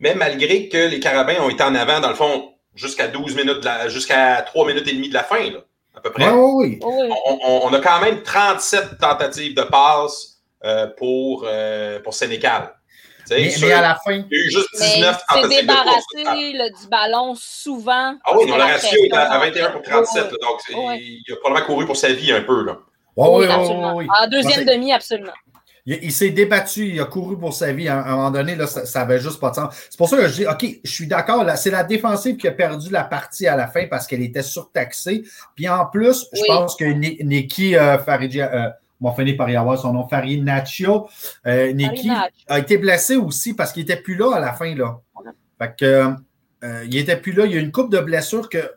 Mais 0.00 0.14
malgré 0.14 0.68
que 0.68 0.88
les 0.88 0.98
Carabins 0.98 1.40
ont 1.42 1.50
été 1.50 1.62
en 1.62 1.74
avant, 1.74 2.00
dans 2.00 2.08
le 2.08 2.14
fond, 2.14 2.54
jusqu'à 2.74 3.08
12 3.08 3.36
minutes, 3.36 3.66
jusqu'à 3.88 4.42
3 4.42 4.66
minutes 4.66 4.88
et 4.88 4.94
demie 4.94 5.10
de 5.10 5.14
la 5.14 5.22
fin, 5.22 5.50
à 5.94 6.00
peu 6.00 6.10
près. 6.10 6.30
oui, 6.30 6.78
oui. 6.82 7.10
On, 7.44 7.72
a 7.72 7.80
quand 7.80 8.00
même 8.00 8.22
37 8.22 8.98
tentatives 8.98 9.54
de 9.54 9.62
passe 9.62 10.40
euh, 10.64 10.86
pour, 10.96 11.44
euh, 11.46 12.00
pour 12.00 12.14
Sénécal. 12.14 12.74
Mais, 13.30 13.72
à 13.72 13.80
la 13.80 13.94
fin. 13.96 14.12
Il 14.12 14.26
y 14.30 14.36
a 14.36 14.46
eu 14.46 14.50
juste 14.50 14.68
19 14.78 15.22
C'est 15.34 15.48
débarrassé 15.48 16.72
du 16.80 16.88
ballon 16.88 17.34
souvent. 17.36 18.14
Ah 18.24 18.32
oui, 18.36 18.46
le 18.46 18.52
ratio 18.52 19.04
est 19.04 19.12
à, 19.14 19.38
21 19.38 19.70
pour 19.70 19.82
37. 19.82 20.30
donc, 20.30 20.60
il 20.70 21.22
a 21.32 21.36
probablement 21.36 21.66
couru 21.66 21.86
pour 21.86 21.96
sa 21.96 22.12
vie 22.12 22.32
un 22.32 22.42
peu. 22.42 22.64
Là. 22.64 22.78
oui, 23.16 23.46
absolument. 23.46 23.96
En 23.96 24.26
deuxième 24.28 24.64
demi, 24.64 24.92
absolument. 24.92 25.32
Il, 25.86 26.12
s'est 26.12 26.30
débattu, 26.30 26.88
il 26.88 27.00
a 27.00 27.04
couru 27.04 27.38
pour 27.38 27.54
sa 27.54 27.72
vie. 27.72 27.88
À 27.88 28.04
un 28.04 28.16
moment 28.16 28.30
donné, 28.30 28.54
là, 28.54 28.66
ça, 28.66 29.00
n'avait 29.00 29.18
juste 29.18 29.40
pas 29.40 29.50
de 29.50 29.56
sens. 29.56 29.74
C'est 29.88 29.96
pour 29.96 30.08
ça 30.08 30.18
que 30.18 30.28
je 30.28 30.34
dis, 30.34 30.46
OK, 30.46 30.64
je 30.84 30.90
suis 30.90 31.06
d'accord, 31.06 31.44
c'est 31.56 31.70
la 31.70 31.84
défensive 31.84 32.36
qui 32.36 32.46
a 32.46 32.52
perdu 32.52 32.90
la 32.90 33.02
partie 33.02 33.46
à 33.46 33.56
la 33.56 33.66
fin 33.66 33.86
parce 33.88 34.06
qu'elle 34.06 34.22
était 34.22 34.42
surtaxée. 34.42 35.24
Puis 35.56 35.68
en 35.68 35.86
plus, 35.86 36.26
je 36.32 36.42
pense 36.46 36.76
que 36.76 36.84
Nikki 36.84 37.76
euh, 37.76 37.98
Faridja, 37.98 38.50
euh, 38.52 38.68
on 39.00 39.10
va 39.10 39.16
finir 39.16 39.36
par 39.36 39.48
y 39.50 39.56
avoir 39.56 39.78
son 39.78 39.92
nom, 39.92 40.06
Farinaccio, 40.08 41.08
euh, 41.46 41.72
Nikki, 41.72 42.10
a 42.46 42.58
été 42.58 42.78
blessé 42.78 43.16
aussi 43.16 43.54
parce 43.54 43.72
qu'il 43.72 43.82
n'était 43.82 44.00
plus 44.00 44.16
là 44.16 44.36
à 44.36 44.40
la 44.40 44.52
fin. 44.52 44.74
Là. 44.74 45.00
Fait 45.58 45.74
que, 45.78 46.14
euh, 46.64 46.84
il 46.84 46.90
n'était 46.90 47.16
plus 47.16 47.32
là. 47.32 47.46
Il 47.46 47.52
y 47.52 47.56
a 47.56 47.60
une 47.60 47.72
coupe 47.72 47.90
de 47.90 47.98
blessures 47.98 48.48
que 48.48 48.70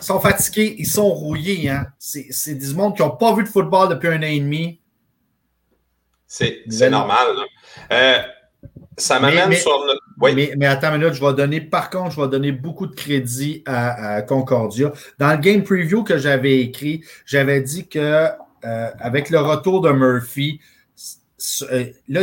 sont 0.00 0.20
fatigués, 0.20 0.76
ils 0.78 0.86
sont 0.86 1.08
rouillés. 1.08 1.68
Hein. 1.68 1.86
C'est 1.98 2.54
du 2.54 2.74
monde 2.74 2.96
qui 2.96 3.02
n'ont 3.02 3.10
pas 3.10 3.34
vu 3.34 3.44
de 3.44 3.48
football 3.48 3.88
depuis 3.88 4.08
un 4.08 4.18
an 4.18 4.22
et 4.22 4.40
demi. 4.40 4.80
C'est 6.26 6.90
normal. 6.90 7.26
Euh, 7.92 8.18
ça 8.96 9.18
m'amène 9.18 9.52
sur 9.54 9.72
Oui. 10.20 10.52
Mais, 10.56 10.66
attends 10.66 10.94
une 10.94 11.00
minute, 11.00 11.14
je 11.14 11.24
vais 11.24 11.34
donner, 11.34 11.60
par 11.60 11.90
contre, 11.90 12.12
je 12.12 12.20
vais 12.20 12.28
donner 12.28 12.52
beaucoup 12.52 12.86
de 12.86 12.94
crédit 12.94 13.62
à, 13.66 14.22
Concordia. 14.22 14.92
Dans 15.18 15.32
le 15.32 15.38
game 15.38 15.62
preview 15.64 16.04
que 16.04 16.18
j'avais 16.18 16.60
écrit, 16.60 17.02
j'avais 17.26 17.60
dit 17.60 17.88
que 17.88 18.28
euh, 18.64 18.90
avec 18.98 19.30
le 19.30 19.40
retour 19.40 19.80
de 19.80 19.90
Murphy, 19.90 20.60
euh, 21.72 21.86
là, 22.08 22.20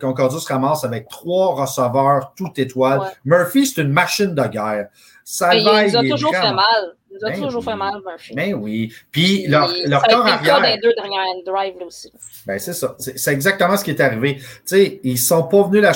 Concordia 0.00 0.38
se 0.40 0.48
ramasse 0.48 0.84
avec 0.84 1.08
trois 1.08 1.54
receveurs 1.54 2.32
tout 2.36 2.52
étoiles. 2.56 3.00
Murphy, 3.24 3.66
c'est 3.66 3.82
une 3.82 3.92
machine 3.92 4.34
de 4.34 4.46
guerre. 4.48 4.88
Ça 5.24 5.54
il, 5.54 5.64
nous 5.64 5.96
a 5.96 6.02
toujours 6.08 6.32
fait 6.32 6.52
mal. 6.52 6.94
Il 7.10 7.18
nous 7.18 7.26
a 7.26 7.30
ben 7.30 7.42
toujours 7.42 7.64
fait 7.64 7.76
mal, 7.76 7.94
Murphy. 8.04 8.34
Ben 8.34 8.54
oui. 8.54 8.92
Puis 9.10 9.46
leur, 9.46 9.72
leur 9.86 10.02
corps 10.02 10.26
arrière. 10.26 10.60
les 10.60 10.78
deux 10.78 10.92
dernières 10.94 11.24
drives 11.44 11.78
là 11.78 11.86
aussi. 11.86 12.12
Ben 12.46 12.58
c'est 12.58 12.74
ça. 12.74 12.94
C'est 12.98 13.32
exactement 13.32 13.76
ce 13.76 13.84
qui 13.84 13.90
est 13.90 14.00
arrivé. 14.00 14.36
Tu 14.36 14.44
sais, 14.64 15.00
ils 15.02 15.18
sont 15.18 15.44
pas 15.44 15.62
venus 15.62 15.82
la 15.82 15.92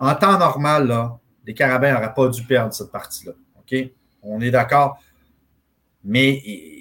En 0.00 0.14
temps 0.14 0.38
normal, 0.38 0.86
là, 0.86 1.18
les 1.44 1.54
Carabins 1.54 1.92
n'auraient 1.92 2.14
pas 2.14 2.28
dû 2.28 2.42
perdre 2.44 2.72
cette 2.72 2.90
partie-là. 2.90 3.32
OK? 3.58 3.90
On 4.22 4.40
est 4.40 4.50
d'accord. 4.50 4.98
Mais 6.04 6.40
il 6.44 6.73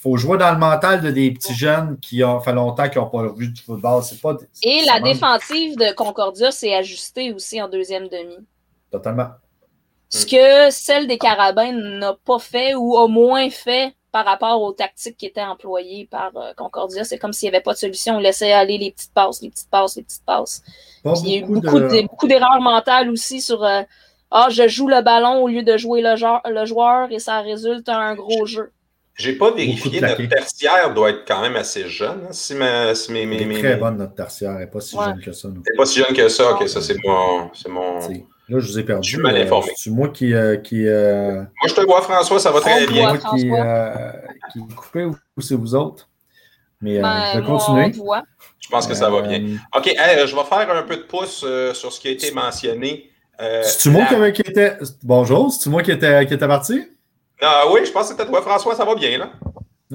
faut 0.00 0.16
jouer 0.16 0.38
dans 0.38 0.52
le 0.52 0.58
mental 0.58 1.02
de 1.02 1.10
des 1.10 1.30
petits 1.30 1.54
jeunes 1.54 1.98
qui 2.00 2.24
ont 2.24 2.40
fait 2.40 2.52
longtemps 2.52 2.88
qu'ils 2.88 3.00
n'ont 3.00 3.08
pas 3.08 3.28
vu 3.36 3.48
du 3.48 3.60
football. 3.60 4.02
Pas, 4.22 4.36
Et 4.62 4.82
la 4.86 5.00
défensive 5.00 5.76
de 5.76 5.92
Concordia 5.92 6.50
s'est 6.50 6.74
ajustée 6.74 7.32
aussi 7.32 7.60
en 7.60 7.68
deuxième 7.68 8.08
demi. 8.08 8.36
Totalement. 8.90 9.28
Ce 10.08 10.26
que 10.26 10.70
celle 10.70 11.06
des 11.06 11.18
Carabins 11.18 11.72
n'a 11.72 12.16
pas 12.24 12.38
fait 12.38 12.74
ou 12.74 12.96
a 12.96 13.06
moins 13.06 13.48
fait 13.50 13.94
par 14.10 14.24
rapport 14.24 14.60
aux 14.60 14.72
tactiques 14.72 15.16
qui 15.18 15.26
étaient 15.26 15.42
employées 15.42 16.08
par 16.10 16.32
euh, 16.36 16.52
Concordia. 16.56 17.04
C'est 17.04 17.18
comme 17.18 17.32
s'il 17.32 17.48
n'y 17.48 17.54
avait 17.54 17.62
pas 17.62 17.74
de 17.74 17.78
solution. 17.78 18.16
On 18.16 18.18
laissait 18.18 18.52
aller 18.52 18.76
les 18.76 18.90
petites 18.90 19.14
passes, 19.14 19.40
les 19.40 19.50
petites 19.50 19.70
passes, 19.70 19.96
les 19.96 20.02
petites 20.02 20.24
passes. 20.24 20.62
il 21.04 21.28
y 21.28 21.34
a 21.34 21.38
eu 21.38 21.44
beaucoup, 21.44 22.26
d'erreurs 22.26 22.60
mentales 22.60 23.08
aussi 23.10 23.40
sur 23.40 23.62
euh, 23.62 23.82
Ah, 24.32 24.48
je 24.50 24.66
joue 24.66 24.88
le 24.88 25.02
ballon 25.02 25.44
au 25.44 25.48
lieu 25.48 25.62
de 25.62 25.76
jouer 25.76 26.02
le, 26.02 26.14
le 26.50 26.64
joueur 26.64 27.12
et 27.12 27.20
ça 27.20 27.40
résulte 27.40 27.88
à 27.88 27.98
un 27.98 28.16
gros 28.16 28.46
jeu. 28.46 28.72
J'ai 29.20 29.34
pas 29.34 29.50
vérifié, 29.50 30.00
notre 30.00 30.22
tertiaire 30.24 30.94
doit 30.94 31.10
être 31.10 31.24
quand 31.28 31.42
même 31.42 31.54
assez 31.54 31.86
jeune. 31.88 32.22
Hein, 32.24 32.32
si 32.32 32.54
ma, 32.54 32.94
si 32.94 33.12
mes, 33.12 33.26
mes, 33.26 33.58
très 33.58 33.76
bonne, 33.76 33.98
notre 33.98 34.14
tertiaire. 34.14 34.52
Elle 34.52 34.60
n'est 34.60 34.66
pas 34.66 34.80
si 34.80 34.96
jeune 34.96 35.20
que 35.20 35.32
ça. 35.32 35.48
Elle 35.48 35.54
n'est 35.54 35.76
pas 35.76 35.84
si 35.84 35.98
jeune 35.98 36.16
que 36.16 36.28
ça. 36.28 36.52
Ok, 36.52 36.66
ça, 36.66 36.80
c'est 36.80 36.96
mon. 37.04 37.50
mon... 37.68 37.98
Là, 37.98 38.58
je 38.58 38.66
vous 38.66 38.78
ai 38.78 38.82
perdu. 38.82 39.06
Je 39.06 39.16
suis 39.16 39.22
mal 39.22 39.36
informé. 39.36 39.70
c'est 39.76 39.90
moi 39.90 40.08
qui. 40.08 40.32
Euh, 40.32 40.56
qui 40.56 40.86
euh, 40.86 41.34
Moi, 41.34 41.68
je 41.68 41.74
te 41.74 41.82
vois, 41.82 42.00
François, 42.00 42.40
ça 42.40 42.50
va 42.50 42.60
très 42.60 42.86
bien. 42.86 43.14
C'est 43.14 43.22
moi 43.22 43.36
qui, 43.36 43.50
euh, 43.52 44.12
qui 44.52 44.74
coupé 44.74 45.04
ou 45.04 45.40
c'est 45.40 45.54
vous 45.54 45.74
autres? 45.74 46.08
Mais 46.80 46.96
euh, 46.96 47.02
ben, 47.02 47.22
je 47.34 47.38
vais 47.40 47.46
continuer. 47.46 47.92
Je 48.58 48.68
pense 48.70 48.86
que 48.86 48.94
ça 48.94 49.10
va 49.10 49.20
bien. 49.20 49.38
OK, 49.76 49.84
je 49.84 50.34
vais 50.34 50.44
faire 50.44 50.70
un 50.70 50.82
peu 50.82 50.96
de 50.96 51.02
pouce 51.02 51.44
sur 51.74 51.92
ce 51.92 52.00
qui 52.00 52.08
a 52.08 52.10
été 52.12 52.30
mentionné. 52.32 53.10
C'est-tu 53.38 53.90
moi 53.90 54.06
qui, 54.30 54.40
était. 54.40 54.78
Bonjour, 55.02 55.52
c'est-tu 55.52 55.68
moi 55.68 55.82
qui 55.82 55.90
était, 55.90 56.24
qui 56.24 56.32
était 56.32 56.48
parti? 56.48 56.86
Ah, 57.42 57.64
oui, 57.70 57.80
je 57.84 57.90
pense 57.90 58.08
que 58.08 58.16
c'était 58.16 58.26
toi, 58.26 58.42
François, 58.42 58.74
ça 58.74 58.84
va 58.84 58.94
bien, 58.94 59.18
là. 59.18 59.30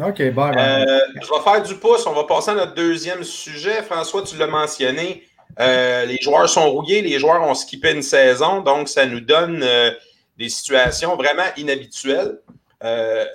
OK, 0.07 0.21
bon. 0.33 0.51
je 0.51 1.33
vais 1.33 1.41
faire 1.43 1.63
du 1.63 1.75
pouce. 1.75 2.05
On 2.05 2.13
va 2.13 2.25
passer 2.25 2.51
à 2.51 2.55
notre 2.55 2.73
deuxième 2.73 3.23
sujet. 3.23 3.81
François, 3.83 4.23
tu 4.23 4.35
l'as 4.35 4.47
mentionné. 4.47 5.23
Euh, 5.59 6.05
les 6.05 6.17
joueurs 6.21 6.49
sont 6.49 6.69
rouillés, 6.69 7.01
les 7.01 7.19
joueurs 7.19 7.41
ont 7.41 7.53
skippé 7.53 7.91
une 7.91 8.01
saison, 8.01 8.61
donc 8.61 8.89
ça 8.89 9.05
nous 9.05 9.21
donne 9.21 9.63
euh, 9.63 9.91
des 10.37 10.49
situations 10.49 11.15
vraiment 11.15 11.45
inhabituelles. 11.57 12.39
Euh, 12.83 13.25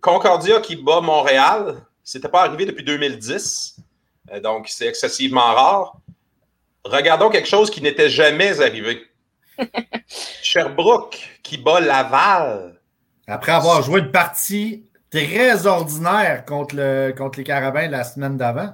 Concordia 0.00 0.60
qui 0.60 0.76
bat 0.76 1.00
Montréal, 1.00 1.76
c'était 2.04 2.28
pas 2.28 2.42
arrivé 2.42 2.66
depuis 2.66 2.84
2010, 2.84 3.76
donc 4.42 4.68
c'est 4.68 4.86
excessivement 4.86 5.54
rare. 5.54 5.96
Regardons 6.84 7.28
quelque 7.28 7.48
chose 7.48 7.70
qui 7.70 7.82
n'était 7.82 8.08
jamais 8.08 8.60
arrivé. 8.60 9.02
Sherbrooke 10.42 11.18
qui 11.42 11.58
bat 11.58 11.80
Laval. 11.80 12.79
Après 13.30 13.52
avoir 13.52 13.82
joué 13.82 14.00
une 14.00 14.10
partie 14.10 14.84
très 15.10 15.66
ordinaire 15.66 16.44
contre, 16.44 16.74
le, 16.76 17.12
contre 17.16 17.38
les 17.38 17.44
Carabins 17.44 17.88
la 17.88 18.04
semaine 18.04 18.36
d'avant. 18.36 18.70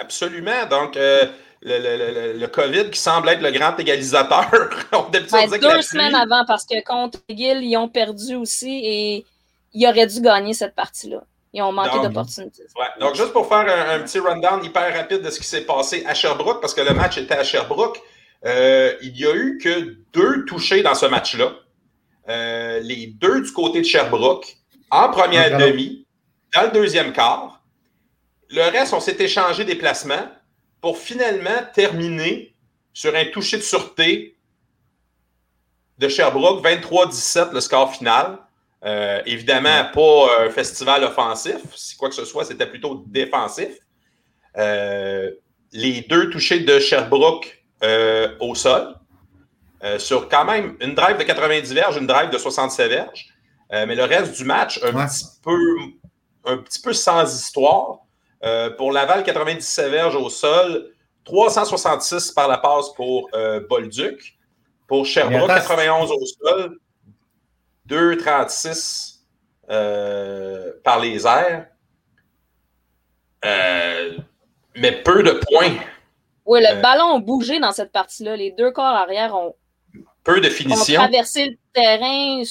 Absolument. 0.00 0.66
Donc, 0.68 0.96
le, 0.96 2.38
le, 2.38 2.46
COVID 2.46 2.90
qui 2.90 3.00
semble 3.00 3.28
être 3.30 3.40
le 3.40 3.50
grand 3.50 3.78
égalisateur. 3.78 4.50
On 4.92 5.10
ben, 5.10 5.22
deux 5.22 5.82
semaines 5.82 6.14
avant, 6.14 6.44
parce 6.46 6.64
que 6.64 6.82
contre 6.84 7.18
McGill, 7.28 7.62
ils 7.62 7.76
ont 7.76 7.88
perdu 7.88 8.34
aussi 8.34 8.80
et 8.84 9.26
ils 9.72 9.86
auraient 9.86 10.06
dû 10.06 10.20
gagner 10.20 10.54
cette 10.54 10.74
partie-là. 10.74 11.22
Ils 11.52 11.62
ont 11.62 11.72
manqué 11.72 12.00
d'opportunités. 12.00 12.64
Ouais. 12.76 12.86
Donc, 13.00 13.14
juste 13.14 13.32
pour 13.32 13.48
faire 13.48 13.60
un, 13.60 14.00
petit 14.00 14.18
rundown 14.18 14.64
hyper 14.64 14.92
rapide 14.92 15.22
de 15.22 15.30
ce 15.30 15.38
qui 15.38 15.46
s'est 15.46 15.64
passé 15.64 16.04
à 16.06 16.12
Sherbrooke, 16.12 16.60
parce 16.60 16.74
que 16.74 16.80
le 16.80 16.92
match 16.92 17.16
était 17.16 17.34
à 17.34 17.44
Sherbrooke, 17.44 18.00
euh, 18.44 18.92
il 19.02 19.12
n'y 19.12 19.24
a 19.24 19.34
eu 19.34 19.58
que 19.62 19.96
deux 20.12 20.44
touchés 20.46 20.82
dans 20.82 20.94
ce 20.94 21.06
match-là. 21.06 21.52
Euh, 22.28 22.80
les 22.80 23.06
deux 23.08 23.42
du 23.42 23.52
côté 23.52 23.80
de 23.80 23.86
Sherbrooke, 23.86 24.56
en 24.90 25.10
première 25.10 25.58
demi, 25.58 26.06
dans 26.54 26.62
le 26.62 26.70
deuxième 26.70 27.12
quart. 27.12 27.62
Le 28.50 28.62
reste, 28.62 28.92
on 28.92 29.00
s'est 29.00 29.16
échangé 29.18 29.64
des 29.64 29.74
placements 29.74 30.28
pour 30.80 30.98
finalement 30.98 31.64
terminer 31.74 32.54
sur 32.92 33.14
un 33.14 33.24
toucher 33.26 33.56
de 33.58 33.62
sûreté 33.62 34.36
de 35.98 36.08
Sherbrooke, 36.08 36.64
23-17 36.64 37.52
le 37.52 37.60
score 37.60 37.94
final. 37.94 38.38
Euh, 38.84 39.22
évidemment, 39.24 39.84
pas 39.92 40.44
un 40.44 40.50
festival 40.50 41.04
offensif. 41.04 41.56
Si 41.74 41.96
quoi 41.96 42.08
que 42.08 42.14
ce 42.14 42.24
soit, 42.24 42.44
c'était 42.44 42.66
plutôt 42.66 43.02
défensif. 43.06 43.78
Euh, 44.56 45.30
les 45.72 46.02
deux 46.02 46.30
touchés 46.30 46.60
de 46.60 46.78
Sherbrooke 46.78 47.64
euh, 47.82 48.36
au 48.40 48.54
sol. 48.54 48.94
Sur 49.98 50.28
quand 50.28 50.44
même 50.44 50.76
une 50.80 50.94
drive 50.94 51.18
de 51.18 51.22
90 51.22 51.72
verges, 51.74 51.96
une 51.96 52.06
drive 52.06 52.30
de 52.30 52.38
67 52.38 52.88
verges. 52.88 53.28
mais 53.70 53.94
le 53.94 54.04
reste 54.04 54.36
du 54.36 54.44
match, 54.44 54.80
un, 54.82 54.92
petit, 54.92 55.24
peu, 55.42 55.58
un 56.44 56.56
petit 56.58 56.80
peu 56.80 56.92
sans 56.92 57.34
histoire. 57.34 58.04
Euh, 58.44 58.70
pour 58.70 58.92
Laval, 58.92 59.24
97 59.24 59.90
verges 59.90 60.16
au 60.16 60.28
sol, 60.28 60.92
366 61.24 62.32
par 62.32 62.46
la 62.46 62.58
passe 62.58 62.90
pour 62.90 63.28
euh, 63.34 63.60
Bolduc. 63.68 64.36
Pour 64.86 65.06
Sherbrooke, 65.06 65.48
91 65.48 66.10
au 66.10 66.26
sol, 66.26 66.78
236 67.86 69.24
euh, 69.70 70.72
par 70.84 71.00
les 71.00 71.26
airs. 71.26 71.66
mais 74.76 74.92
peu 75.02 75.22
de 75.22 75.30
points. 75.30 75.78
Oui, 76.44 76.60
le 76.60 76.82
ballon 76.82 77.16
a 77.16 77.18
bougé 77.20 77.58
dans 77.60 77.72
cette 77.72 77.92
partie-là. 77.92 78.36
Les 78.36 78.50
deux 78.50 78.70
corps 78.72 78.84
arrière 78.84 79.34
ont, 79.34 79.54
peu 80.24 80.40
de 80.40 80.48
finition. 80.48 81.00
ont 81.00 81.04
traversé 81.04 81.46
le 81.46 81.56
terrain, 81.72 82.42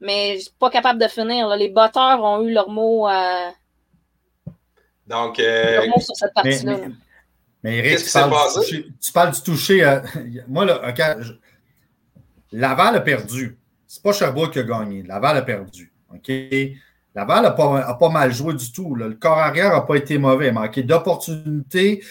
mais 0.00 0.38
pas 0.58 0.70
capable 0.70 1.00
de 1.00 1.08
finir. 1.08 1.48
Les 1.56 1.68
batteurs 1.68 2.22
ont 2.22 2.42
eu 2.42 2.52
leur 2.52 2.68
mot 2.68 3.06
à 3.06 3.52
donc. 5.06 5.38
Euh, 5.40 5.86
mais, 7.62 7.78
Eric, 7.78 8.04
tu 8.04 8.12
parles, 8.12 8.32
tu 9.00 9.12
parles, 9.12 9.32
du 9.32 9.42
toucher. 9.42 9.84
Euh, 9.84 10.00
moi, 10.48 10.64
là, 10.64 10.92
Laval 12.50 12.96
a 12.96 13.00
perdu. 13.00 13.58
C'est 13.86 14.02
pas 14.02 14.12
Sherbrooke 14.12 14.52
qui 14.52 14.58
a 14.58 14.62
gagné. 14.62 15.02
Laval 15.02 15.36
a 15.36 15.42
perdu. 15.42 15.92
OK? 16.12 16.30
Laval 17.14 17.42
n'a 17.42 17.50
pas, 17.50 17.94
pas, 17.94 18.08
mal 18.08 18.32
joué 18.32 18.54
du 18.54 18.72
tout. 18.72 18.94
Le 18.94 19.14
corps 19.14 19.38
arrière 19.38 19.72
n'a 19.72 19.82
pas 19.82 19.96
été 19.96 20.16
mauvais. 20.16 20.46
Il 20.46 20.48
a 20.50 20.52
manqué 20.52 20.82
d'opportunités. 20.82 22.02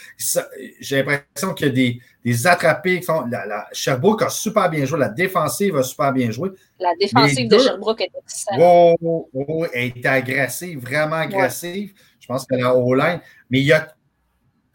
J'ai 0.80 0.98
l'impression 1.04 1.54
qu'il 1.56 1.68
y 1.68 1.70
a 1.70 1.74
des, 1.74 2.02
des 2.24 2.48
attrapés. 2.48 3.02
la, 3.30 3.68
Sherbrooke 3.72 4.22
a 4.22 4.30
super 4.30 4.70
bien 4.70 4.86
joué. 4.86 5.00
La 5.00 5.10
défensive 5.10 5.76
a 5.76 5.84
super 5.84 6.14
bien 6.14 6.30
joué. 6.30 6.52
La 6.80 6.92
défensive 7.00 7.50
de 7.50 7.58
Sherbrooke 7.58 8.02
est 8.02 8.12
excellente. 8.24 8.98
Oh, 9.02 9.30
oh, 9.34 9.66
elle 9.74 9.88
était 9.88 10.08
agressive, 10.08 10.80
vraiment 10.80 11.16
agressive. 11.16 11.94
Je 12.20 12.28
pense 12.28 12.46
qu'elle 12.46 12.64
a 12.64 12.76
O-line. 12.76 13.22
Mais 13.50 13.60
il 13.60 13.66
y 13.66 13.74
a 13.74 13.88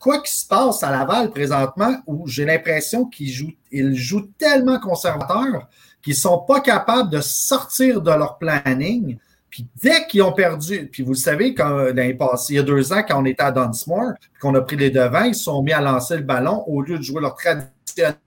quoi 0.00 0.20
qui 0.20 0.32
se 0.32 0.46
passe 0.46 0.82
à 0.82 0.90
Laval 0.90 1.30
présentement 1.30 1.96
où 2.06 2.26
j'ai 2.26 2.44
l'impression 2.44 3.06
qu'ils 3.06 3.30
jouent, 3.30 3.54
ils 3.70 3.94
jouent 3.94 4.28
tellement 4.38 4.80
conservateurs 4.80 5.68
qu'ils 6.02 6.14
ne 6.14 6.18
sont 6.18 6.38
pas 6.40 6.60
capables 6.60 7.10
de 7.10 7.20
sortir 7.20 8.00
de 8.02 8.10
leur 8.10 8.38
planning 8.38 9.18
Puis 9.56 9.66
dès 9.82 10.06
qu'ils 10.06 10.22
ont 10.22 10.34
perdu, 10.34 10.86
puis 10.92 11.02
vous 11.02 11.12
le 11.12 11.16
savez, 11.16 11.54
quand, 11.54 11.86
passé, 12.18 12.52
il 12.52 12.56
y 12.56 12.58
a 12.58 12.62
deux 12.62 12.92
ans, 12.92 13.02
quand 13.08 13.22
on 13.22 13.24
était 13.24 13.42
à 13.42 13.50
Dunsmore, 13.50 14.12
qu'on 14.38 14.54
a 14.54 14.60
pris 14.60 14.76
les 14.76 14.90
devants, 14.90 15.22
ils 15.22 15.34
se 15.34 15.44
sont 15.44 15.62
mis 15.62 15.72
à 15.72 15.80
lancer 15.80 16.18
le 16.18 16.24
ballon 16.24 16.62
au 16.66 16.82
lieu 16.82 16.98
de 16.98 17.02
jouer 17.02 17.22
leur 17.22 17.36
traditionnel 17.36 18.18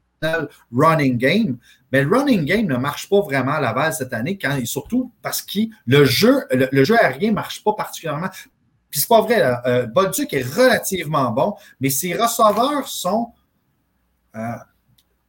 running 0.76 1.20
game. 1.20 1.60
Mais 1.92 2.02
le 2.02 2.18
running 2.18 2.46
game 2.46 2.66
ne 2.66 2.78
marche 2.78 3.08
pas 3.10 3.22
vraiment 3.22 3.52
à 3.52 3.62
Laval 3.62 3.94
cette 3.94 4.12
année, 4.12 4.40
quand, 4.40 4.60
surtout 4.66 5.14
parce 5.22 5.44
que 5.44 5.60
le 5.86 6.04
jeu, 6.04 6.48
le, 6.50 6.84
jeu 6.84 6.96
aérien 7.00 7.30
ne 7.30 7.36
marche 7.36 7.64
pas 7.64 7.74
particulièrement. 7.74 8.30
Puis 8.90 9.02
c'est 9.02 9.08
pas 9.08 9.22
vrai, 9.22 9.44
euh, 9.68 9.86
Bolduc 9.86 10.34
est 10.34 10.42
relativement 10.42 11.30
bon, 11.30 11.54
mais 11.80 11.92
ses 11.92 12.16
receveurs 12.16 12.88
sont, 12.88 13.34
euh, 14.36 14.40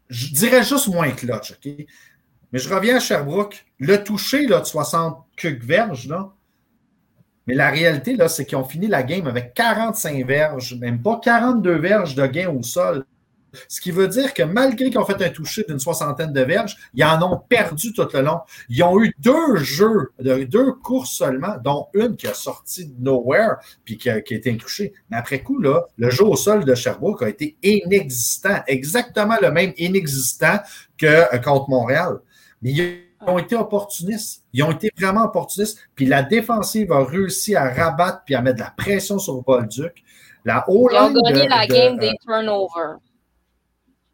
je 0.09 0.33
dirais 0.33 0.65
juste 0.65 0.89
moins 0.89 1.11
clutch? 1.11 1.61
Mais 2.53 2.59
je 2.59 2.73
reviens 2.75 2.97
à 2.97 3.01
Sherbrooke. 3.01 3.67
Le 3.79 4.03
toucher 4.03 4.47
là, 4.47 4.61
de 4.61 4.65
60 4.65 5.27
verges, 5.49 6.09
là, 6.09 6.33
mais 7.47 7.55
la 7.57 7.71
réalité, 7.71 8.15
là, 8.15 8.29
c'est 8.29 8.45
qu'ils 8.45 8.59
ont 8.59 8.65
fini 8.65 8.87
la 8.87 9.03
game 9.03 9.27
avec 9.27 9.55
45 9.55 10.25
verges, 10.25 10.77
même 10.79 11.03
pas 11.03 11.19
42 11.23 11.79
verges 11.79 12.15
de 12.15 12.27
gain 12.27 12.49
au 12.49 12.63
sol. 12.63 13.05
Ce 13.67 13.81
qui 13.81 13.91
veut 13.91 14.07
dire 14.07 14.33
que 14.35 14.45
malgré 14.45 14.91
qu'ils 14.91 14.99
ont 14.99 15.05
fait 15.05 15.21
un 15.21 15.31
toucher 15.31 15.65
d'une 15.67 15.81
soixantaine 15.81 16.33
de 16.33 16.41
verges, 16.43 16.77
ils 16.95 17.03
en 17.03 17.21
ont 17.23 17.39
perdu 17.39 17.93
tout 17.93 18.07
le 18.13 18.21
long. 18.21 18.39
Ils 18.69 18.83
ont 18.85 19.03
eu 19.03 19.13
deux 19.19 19.57
jeux, 19.57 20.13
deux 20.21 20.73
courses 20.75 21.11
seulement, 21.11 21.57
dont 21.65 21.89
une 21.95 22.15
qui 22.15 22.29
a 22.29 22.35
sorti 22.35 22.87
de 22.87 23.03
nowhere 23.03 23.57
puis 23.85 23.99
qui 23.99 24.09
a, 24.09 24.19
été 24.19 24.57
touchée. 24.57 24.93
Mais 25.11 25.17
après 25.17 25.43
coup, 25.43 25.59
là, 25.59 25.83
le 25.97 26.11
jeu 26.11 26.25
au 26.25 26.37
sol 26.37 26.65
de 26.65 26.75
Sherbrooke 26.77 27.23
a 27.25 27.29
été 27.29 27.57
inexistant, 27.65 28.63
exactement 28.69 29.37
le 29.43 29.51
même 29.51 29.73
inexistant 29.77 30.61
que 30.97 31.07
euh, 31.07 31.39
contre 31.39 31.69
Montréal. 31.69 32.21
Mais 32.63 33.10
ils 33.23 33.31
ont 33.31 33.39
été 33.39 33.57
opportunistes. 33.57 34.45
Ils 34.53 34.63
ont 34.63 34.73
été 34.73 34.91
vraiment 34.97 35.25
opportunistes. 35.25 35.79
Puis 35.95 36.07
la 36.07 36.23
défensive 36.23 36.93
a 36.93 37.05
réussi 37.05 37.55
à 37.55 37.69
rabattre 37.71 38.23
puis 38.25 38.35
à 38.35 38.43
mettre 38.43 38.57
de 38.57 38.63
la 38.63 38.71
pression 38.77 39.19
sur 39.19 39.43
Bolduc. 39.43 40.03
La 40.45 40.65
Ils 40.69 40.73
ont 40.73 41.23
gagné 41.23 41.49
la 41.49 41.67
game 41.67 41.99
des 41.99 42.13
turnovers. 42.25 42.99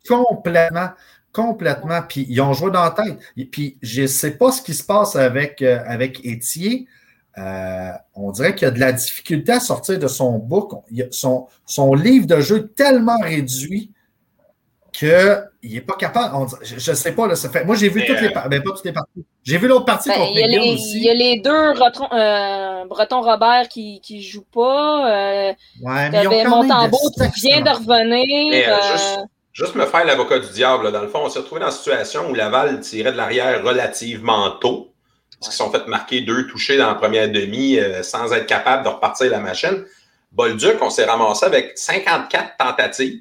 Complètement. 0.09 0.89
Complètement. 1.33 2.03
Puis 2.03 2.27
ils 2.29 2.41
ont 2.41 2.53
joué 2.53 2.71
dans 2.71 2.83
la 2.83 2.91
tête. 2.91 3.19
puis 3.51 3.79
je 3.83 4.03
ne 4.03 4.07
sais 4.07 4.33
pas 4.37 4.51
ce 4.51 4.63
qui 4.63 4.75
se 4.75 4.83
passe 4.83 5.15
avec, 5.15 5.63
euh, 5.63 5.83
avec 5.87 6.25
Étier. 6.25 6.89
Euh, 7.39 7.91
on 8.15 8.33
dirait 8.33 8.55
qu'il 8.55 8.67
y 8.67 8.69
a 8.69 8.73
de 8.73 8.81
la 8.81 8.93
difficulté 8.93 9.53
à 9.53 9.61
sortir 9.61 9.99
de 9.99 10.09
son 10.09 10.39
book. 10.39 10.73
Son, 11.11 11.47
son 11.67 11.95
livre 11.95 12.27
de 12.27 12.41
jeu 12.41 12.69
tellement 12.69 13.19
réduit 13.21 13.93
qu'il 14.97 15.75
n'est 15.75 15.81
pas 15.83 15.97
capable. 15.97 16.47
je 16.63 16.91
ne 16.91 16.97
sais 16.97 17.13
pas, 17.13 17.27
là, 17.27 17.37
ça 17.37 17.51
fait. 17.51 17.65
Moi, 17.65 17.77
j'ai 17.77 17.91
vu 17.91 18.05
toutes 18.07 18.21
les 18.21 18.31
parties. 18.31 18.49
Ben, 18.49 18.63
pas 18.63 18.71
toutes 18.71 18.85
les 18.85 18.93
parties. 18.93 19.25
J'ai 19.45 19.59
vu 19.59 19.69
l'autre 19.69 19.85
partie 19.85 20.09
ben, 20.09 20.17
il, 20.33 20.39
y 20.39 20.75
aussi. 20.75 20.97
il 20.97 21.03
y 21.03 21.11
a 21.11 21.15
les 21.15 21.41
deux 21.41 21.51
euh, 21.53 22.85
Breton 22.87 23.21
Robert 23.21 23.69
qui 23.69 24.01
ne 24.11 24.21
jouent 24.21 24.47
pas. 24.53 25.11
Euh, 25.11 25.53
ouais, 25.83 26.11
mais 26.11 26.25
il 26.25 26.49
Montembeau 26.49 26.99
qui 27.35 27.41
vient 27.41 27.61
de 27.61 27.69
revenir. 27.69 28.79
Juste 29.53 29.75
me 29.75 29.87
faire 29.87 30.05
l'avocat 30.05 30.39
du 30.39 30.51
diable. 30.51 30.91
Dans 30.93 31.03
le 31.03 31.09
fond, 31.09 31.21
on 31.25 31.29
s'est 31.29 31.39
retrouvé 31.39 31.61
dans 31.61 31.71
une 31.71 31.73
situation 31.73 32.31
où 32.31 32.35
Laval 32.35 32.81
tirait 32.81 33.13
de 33.13 33.17
l'arrière 33.17 33.63
relativement 33.65 34.51
tôt. 34.53 34.93
Parce 35.39 35.55
qu'ils 35.55 35.65
sont 35.65 35.71
fait 35.71 35.87
marquer 35.87 36.23
deux 36.23 36.47
touchés 36.47 36.79
dans 36.79 36.89
la 36.89 36.95
première 36.95 37.31
demi 37.31 37.79
euh, 37.79 38.03
sans 38.03 38.33
être 38.33 38.47
capable 38.47 38.85
de 38.85 38.89
repartir 38.89 39.31
la 39.31 39.41
machine. 39.41 39.85
Bolduc, 40.33 40.77
on 40.81 40.91
s'est 40.91 41.05
ramassé 41.05 41.45
avec 41.45 41.77
54 41.77 42.57
tentatives 42.59 43.21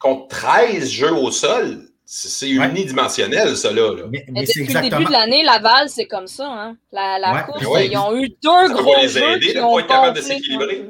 contre, 0.00 0.28
13 0.28 0.90
jeux 0.90 1.12
au 1.12 1.30
sol. 1.30 1.88
C'est 2.08 2.48
unidimensionnel, 2.48 3.56
ça, 3.56 3.72
là. 3.72 3.90
Mais, 4.08 4.24
depuis 4.28 4.72
le 4.72 4.80
début 4.80 5.04
de 5.06 5.10
l'année, 5.10 5.42
Laval, 5.42 5.88
c'est 5.88 6.06
comme 6.06 6.28
ça. 6.28 6.46
Hein? 6.46 6.76
La, 6.92 7.42
course, 7.42 7.64
ils 7.82 7.98
ont 7.98 8.16
eu 8.16 8.28
deux 8.28 8.72
gros 8.72 9.08
jeux. 9.08 9.38
qui 9.40 9.58
ont 9.58 10.12
de 10.12 10.20
s'équilibrer. 10.20 10.86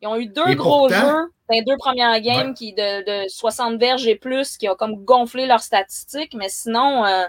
Ils 0.00 0.08
ont 0.08 0.16
eu 0.16 0.26
deux 0.26 0.54
gros 0.54 0.88
jeux 0.88 1.28
les 1.52 1.62
deux 1.62 1.76
premières 1.76 2.20
games 2.20 2.54
qui 2.54 2.72
de, 2.72 3.28
60 3.28 3.78
verges 3.78 4.06
et 4.06 4.16
plus 4.16 4.56
qui 4.56 4.68
ont 4.68 4.74
comme 4.74 5.04
gonflé 5.04 5.46
leurs 5.46 5.62
statistiques, 5.62 6.34
mais 6.34 6.48
sinon, 6.48 7.04
euh, 7.04 7.26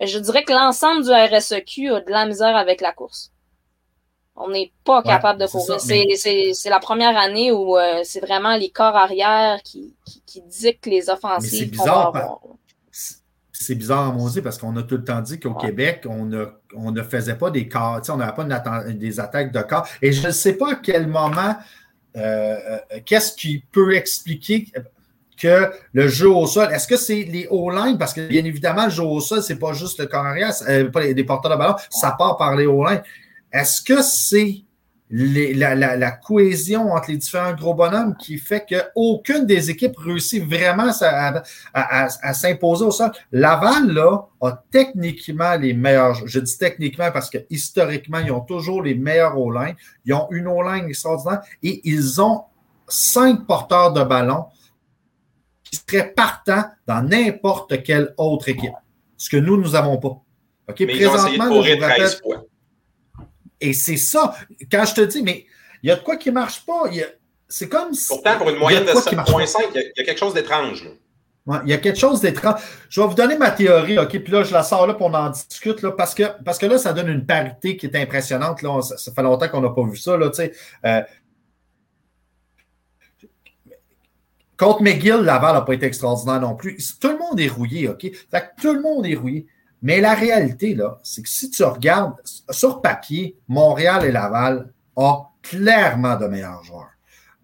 je 0.00 0.18
dirais 0.18 0.44
que 0.44 0.52
l'ensemble 0.52 1.04
du 1.04 1.10
RSEQ 1.10 1.90
a 1.92 2.00
de 2.00 2.10
la 2.10 2.26
misère 2.26 2.56
avec 2.56 2.80
la 2.80 2.92
course. 2.92 3.32
On 4.40 4.50
n'est 4.50 4.72
pas 4.84 5.02
capable 5.02 5.40
de 5.40 5.46
courir. 5.46 5.80
C'est 5.80 6.70
la 6.70 6.80
première 6.80 7.16
année 7.16 7.52
où 7.52 7.76
euh, 7.76 8.00
c'est 8.04 8.20
vraiment 8.20 8.56
les 8.56 8.70
corps 8.70 8.96
arrière 8.96 9.60
qui, 9.62 9.94
qui, 10.26 10.42
dictent 10.42 10.86
les 10.86 11.10
offensives. 11.10 11.58
C'est 11.58 11.66
bizarre. 11.66 12.40
C'est 13.60 13.74
bizarre 13.74 14.08
à 14.08 14.12
mon 14.12 14.30
parce 14.42 14.56
qu'on 14.56 14.76
a 14.76 14.84
tout 14.84 14.96
le 14.96 15.04
temps 15.04 15.20
dit 15.20 15.40
qu'au 15.40 15.52
Québec, 15.52 16.04
on 16.08 16.24
ne, 16.24 16.46
on 16.76 16.92
ne 16.92 17.02
faisait 17.02 17.34
pas 17.34 17.50
des 17.50 17.68
corps, 17.68 18.00
on 18.08 18.16
n'avait 18.16 18.32
pas 18.32 18.44
des 18.92 19.20
attaques 19.20 19.52
de 19.52 19.60
corps. 19.62 19.86
Et 20.00 20.12
je 20.12 20.28
ne 20.28 20.32
sais 20.32 20.52
pas 20.52 20.72
à 20.72 20.74
quel 20.76 21.08
moment 21.08 21.56
euh, 22.16 22.56
euh, 22.70 23.00
qu'est-ce 23.04 23.34
qui 23.34 23.64
peut 23.70 23.94
expliquer 23.94 24.66
que 25.40 25.70
le 25.92 26.08
jeu 26.08 26.28
au 26.28 26.46
sol, 26.46 26.68
est-ce 26.72 26.88
que 26.88 26.96
c'est 26.96 27.22
les 27.22 27.46
O-line? 27.50 27.96
Parce 27.96 28.12
que 28.12 28.26
bien 28.26 28.44
évidemment, 28.44 28.86
le 28.86 28.90
jeu 28.90 29.04
au 29.04 29.20
sol, 29.20 29.42
c'est 29.42 29.58
pas 29.58 29.72
juste 29.72 30.00
le 30.00 30.06
corps 30.06 30.26
arrière, 30.26 30.52
euh, 30.68 30.90
pas 30.90 31.00
les, 31.00 31.24
porteurs 31.24 31.52
de 31.52 31.56
ballon, 31.56 31.76
ça 31.90 32.16
part 32.18 32.36
par 32.36 32.56
les 32.56 32.66
O-line. 32.66 33.02
Est-ce 33.52 33.82
que 33.82 34.02
c'est 34.02 34.64
la, 35.10 36.10
cohésion 36.10 36.92
entre 36.92 37.10
les 37.10 37.16
différents 37.16 37.54
gros 37.54 37.72
bonhommes 37.72 38.14
qui 38.18 38.36
fait 38.36 38.66
qu'aucune 38.68 39.46
des 39.46 39.70
équipes 39.70 39.96
réussit 39.96 40.44
vraiment 40.44 40.90
à, 41.72 42.34
s'imposer 42.34 42.84
au 42.84 42.90
sol? 42.90 43.10
Laval, 43.32 43.90
là, 43.92 44.28
a 44.42 44.62
techniquement 44.70 45.56
les 45.56 45.72
meilleurs. 45.72 46.26
Je 46.26 46.40
dis 46.40 46.58
techniquement 46.58 47.10
parce 47.10 47.30
que 47.30 47.38
historiquement, 47.48 48.18
ils 48.18 48.32
ont 48.32 48.40
toujours 48.40 48.82
les 48.82 48.94
meilleurs 48.94 49.38
O-line. 49.38 49.76
Ils 50.04 50.14
ont 50.14 50.28
une 50.30 50.46
O-line 50.46 50.86
extraordinaire 50.86 51.42
et 51.62 51.80
ils 51.88 52.20
ont 52.20 52.42
cinq 52.86 53.46
porteurs 53.46 53.92
de 53.92 54.02
ballon 54.02 54.44
qui 55.62 55.76
seraient 55.76 56.12
partants 56.12 56.64
dans 56.86 57.02
n'importe 57.02 57.82
quelle 57.82 58.14
autre 58.16 58.48
équipe. 58.48 58.72
Ce 59.16 59.28
que 59.28 59.36
nous, 59.36 59.56
nous 59.56 59.70
n'avons 59.70 59.98
pas. 59.98 60.22
OK, 60.68 60.80
Mais 60.80 60.86
présentement, 60.86 61.62
ils 61.62 62.20
ont 62.24 62.44
et 63.60 63.72
c'est 63.72 63.96
ça. 63.96 64.34
Quand 64.70 64.84
je 64.84 64.94
te 64.94 65.00
dis, 65.02 65.22
mais 65.22 65.46
il 65.82 65.88
y 65.88 65.92
a 65.92 65.96
de 65.96 66.02
quoi 66.02 66.16
qui 66.16 66.28
ne 66.28 66.34
marche 66.34 66.64
pas. 66.64 66.84
C'est 67.48 67.68
comme 67.68 67.92
Pourtant, 68.08 68.38
pour 68.38 68.50
une 68.50 68.58
moyenne 68.58 68.84
de, 68.84 68.90
7,5, 68.90 69.56
il, 69.74 69.92
y 69.96 70.00
a 70.00 70.04
quelque 70.04 70.18
chose 70.18 70.34
d'étrange. 70.34 70.86
il 71.64 71.70
y 71.70 71.72
a 71.72 71.78
quelque 71.78 71.98
chose 71.98 72.20
d'étrange. 72.20 72.60
Je 72.90 73.00
vais 73.00 73.06
vous 73.06 73.14
donner 73.14 73.38
ma 73.38 73.50
théorie, 73.50 73.98
OK? 73.98 74.18
Puis 74.18 74.32
là, 74.32 74.42
je 74.42 74.52
la 74.52 74.62
sors 74.62 74.86
là 74.86 74.94
pour 74.94 75.06
on 75.06 75.14
en 75.14 75.30
discute, 75.30 75.82
là, 75.82 75.92
parce, 75.92 76.14
que, 76.14 76.24
parce 76.44 76.58
que 76.58 76.66
là, 76.66 76.78
ça 76.78 76.92
donne 76.92 77.08
une 77.08 77.24
parité 77.24 77.76
qui 77.76 77.86
est 77.86 77.96
impressionnante. 77.96 78.62
Là. 78.62 78.82
Ça, 78.82 79.12
fait 79.12 79.22
longtemps 79.22 79.48
qu'on 79.48 79.62
n'a 79.62 79.70
pas 79.70 79.84
vu 79.84 79.96
ça. 79.96 80.16
Là, 80.16 80.30
euh, 80.84 81.00
contre 84.58 84.82
McGill, 84.82 85.22
Laval 85.22 85.54
n'a 85.54 85.62
pas 85.62 85.72
été 85.72 85.86
extraordinaire 85.86 86.40
non 86.40 86.54
plus. 86.54 86.76
Tout 87.00 87.08
le 87.08 87.18
monde 87.18 87.40
est 87.40 87.48
rouillé, 87.48 87.88
OK? 87.88 88.06
tout 88.60 88.74
le 88.74 88.82
monde 88.82 89.06
est 89.06 89.14
rouillé. 89.14 89.46
Mais 89.82 90.00
la 90.00 90.14
réalité, 90.14 90.76
c'est 91.02 91.22
que 91.22 91.28
si 91.28 91.50
tu 91.50 91.62
regardes 91.62 92.16
sur 92.50 92.80
papier, 92.80 93.36
Montréal 93.46 94.04
et 94.04 94.12
Laval 94.12 94.72
ont 94.96 95.24
clairement 95.42 96.16
de 96.16 96.26
meilleurs 96.26 96.64
joueurs. 96.64 96.90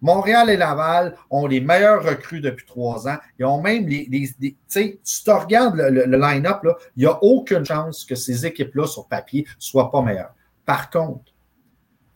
Montréal 0.05 0.51
et 0.51 0.57
Laval 0.59 1.17
ont 1.31 1.47
les 1.47 1.61
meilleurs 1.61 2.05
recrues 2.05 2.43
depuis 2.43 2.67
trois 2.67 3.09
ans. 3.09 3.17
Ils 3.39 3.47
ont 3.47 3.63
même 3.63 3.87
les. 3.87 4.07
tu 4.39 4.57
sais, 4.67 5.01
tu 5.03 5.31
regardes 5.31 5.77
le, 5.77 6.05
line-up, 6.05 6.61
il 6.97 7.01
n'y 7.01 7.07
a 7.07 7.19
aucune 7.23 7.65
chance 7.65 8.05
que 8.05 8.15
ces 8.15 8.45
équipes-là, 8.45 8.87
sur 8.87 9.07
papier, 9.07 9.43
ne 9.43 9.61
soient 9.63 9.91
pas 9.91 10.03
meilleures. 10.03 10.35
Par 10.67 10.91
contre, 10.91 11.33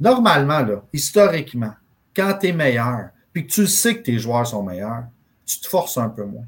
normalement, 0.00 0.66
historiquement, 0.92 1.72
quand 2.14 2.35
tu 2.40 2.48
es 2.48 2.52
meilleur, 2.52 3.09
puis 3.33 3.46
que 3.46 3.52
tu 3.52 3.66
sais 3.66 3.96
que 3.96 4.02
tes 4.02 4.18
joueurs 4.18 4.46
sont 4.46 4.62
meilleurs, 4.62 5.04
tu 5.46 5.59
te 5.59 5.66
forces 5.66 5.96
un 5.96 6.11
peu 6.11 6.24
moins. 6.24 6.44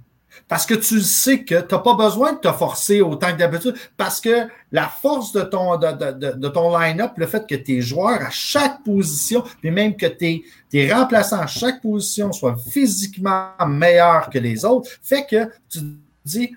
Parce 0.49 0.67
que 0.67 0.75
tu 0.75 1.01
sais 1.01 1.45
que 1.45 1.61
tu 1.61 1.75
n'as 1.75 1.81
pas 1.81 1.95
besoin 1.95 2.33
de 2.33 2.39
te 2.39 2.53
forcer 2.53 3.01
autant 3.01 3.33
que 3.33 3.39
d'habitude. 3.39 3.75
Parce 3.97 4.21
que 4.21 4.49
la 4.73 4.89
force 4.89 5.33
de 5.33 5.43
ton, 5.43 5.77
de, 5.77 6.49
ton 6.49 6.79
line-up, 6.79 7.13
le 7.17 7.27
fait 7.27 7.47
que 7.47 7.55
tes 7.55 7.81
joueurs 7.81 8.23
à 8.23 8.31
chaque 8.31 8.83
position, 8.85 9.43
puis 9.61 9.71
même 9.71 9.97
que 9.97 10.07
tes, 10.07 10.45
tes 10.69 10.93
remplaçants 10.93 11.41
à 11.41 11.47
chaque 11.47 11.83
position 11.83 12.33
soient 12.33 12.57
physiquement 12.57 13.51
meilleurs 13.67 14.31
que 14.31 14.39
les 14.39 14.65
autres, 14.65 14.91
fait 15.03 15.27
que 15.27 15.47
tu 15.69 15.81
dis, 16.25 16.55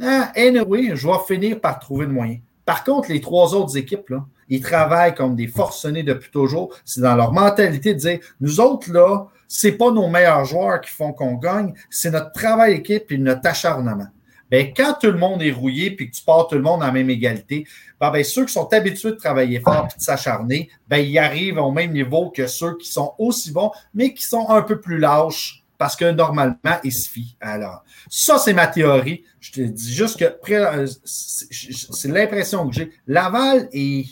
ah, 0.00 0.32
anyway, 0.36 0.92
je 0.94 1.06
vais 1.06 1.18
finir 1.26 1.60
par 1.60 1.78
trouver 1.78 2.06
le 2.06 2.12
moyen. 2.12 2.38
Par 2.64 2.84
contre, 2.84 3.10
les 3.10 3.20
trois 3.20 3.54
autres 3.54 3.76
équipes, 3.76 4.08
là, 4.10 4.24
ils 4.48 4.60
travaillent 4.60 5.14
comme 5.14 5.34
des 5.34 5.46
forcenés 5.46 6.02
depuis 6.02 6.30
toujours. 6.30 6.74
C'est 6.84 7.00
dans 7.00 7.16
leur 7.16 7.32
mentalité 7.32 7.94
de 7.94 7.98
dire, 7.98 8.18
nous 8.40 8.60
autres, 8.60 8.92
là, 8.92 9.28
c'est 9.54 9.72
pas 9.72 9.90
nos 9.90 10.08
meilleurs 10.08 10.46
joueurs 10.46 10.80
qui 10.80 10.90
font 10.90 11.12
qu'on 11.12 11.34
gagne, 11.34 11.74
c'est 11.90 12.10
notre 12.10 12.32
travail 12.32 12.72
équipe 12.72 13.12
et 13.12 13.18
notre 13.18 13.46
acharnement. 13.46 14.06
Bien, 14.50 14.72
quand 14.74 14.94
tout 14.98 15.10
le 15.10 15.18
monde 15.18 15.42
est 15.42 15.52
rouillé 15.52 15.90
puis 15.90 16.10
que 16.10 16.16
tu 16.16 16.22
pars 16.24 16.46
tout 16.48 16.54
le 16.54 16.62
monde 16.62 16.80
la 16.80 16.90
même 16.90 17.10
égalité, 17.10 17.66
ben, 18.00 18.10
ben 18.10 18.24
ceux 18.24 18.46
qui 18.46 18.52
sont 18.54 18.72
habitués 18.72 19.10
de 19.10 19.16
travailler 19.16 19.60
fort 19.60 19.88
et 19.92 19.98
de 19.98 20.02
s'acharner, 20.02 20.70
ben, 20.88 20.98
ils 20.98 21.18
arrivent 21.18 21.58
au 21.58 21.70
même 21.70 21.92
niveau 21.92 22.30
que 22.30 22.46
ceux 22.46 22.78
qui 22.78 22.88
sont 22.88 23.14
aussi 23.18 23.52
bons, 23.52 23.70
mais 23.92 24.14
qui 24.14 24.24
sont 24.24 24.48
un 24.48 24.62
peu 24.62 24.80
plus 24.80 24.98
lâches 24.98 25.62
parce 25.76 25.96
que 25.96 26.10
normalement, 26.10 26.56
il 26.82 26.92
se 26.92 27.10
fie. 27.10 27.36
Alors, 27.38 27.84
ça, 28.08 28.38
c'est 28.38 28.54
ma 28.54 28.68
théorie. 28.68 29.22
Je 29.40 29.52
te 29.52 29.60
dis 29.60 29.92
juste 29.92 30.18
que 30.18 30.54
euh, 30.54 30.86
c'est 31.04 32.08
l'impression 32.08 32.68
que 32.68 32.74
j'ai. 32.74 32.92
Laval 33.06 33.68
est, 33.72 34.06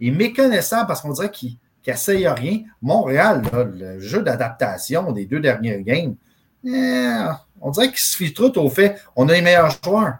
est 0.00 0.10
méconnaissant 0.12 0.86
parce 0.86 1.00
qu'on 1.00 1.12
dirait 1.12 1.30
qu'il 1.30 1.56
n'essaye 1.90 2.26
rien. 2.28 2.60
Montréal, 2.82 3.42
le 3.52 4.00
jeu 4.00 4.22
d'adaptation 4.22 5.12
des 5.12 5.26
deux 5.26 5.40
dernières 5.40 5.80
games, 5.80 6.14
eh, 6.64 7.26
on 7.60 7.70
dirait 7.70 7.88
qu'il 7.88 7.98
se 7.98 8.16
fie 8.16 8.32
trop 8.32 8.52
au 8.58 8.70
fait 8.70 8.96
on 9.16 9.28
a 9.28 9.32
les 9.34 9.42
meilleurs 9.42 9.76
joueurs. 9.84 10.18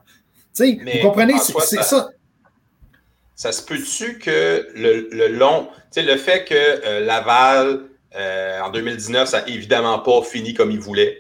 vous 0.59 1.01
comprenez, 1.03 1.35
c'est 1.39 1.83
ça. 1.83 2.11
Ça 3.37 3.51
se 3.51 3.63
peut-tu 3.63 4.19
que 4.19 4.69
le, 4.77 5.09
le 5.11 5.29
long, 5.29 5.69
tu 5.93 6.01
sais, 6.01 6.03
le 6.03 6.17
fait 6.17 6.45
que 6.45 6.55
euh, 6.55 7.01
Laval, 7.05 7.81
euh, 8.15 8.61
en 8.61 8.71
2019, 8.71 9.29
ça 9.29 9.41
n'a 9.41 9.49
évidemment 9.49 9.99
pas 9.99 10.23
fini 10.23 10.55
comme 10.55 10.71
il 10.71 10.79
voulait. 10.79 11.19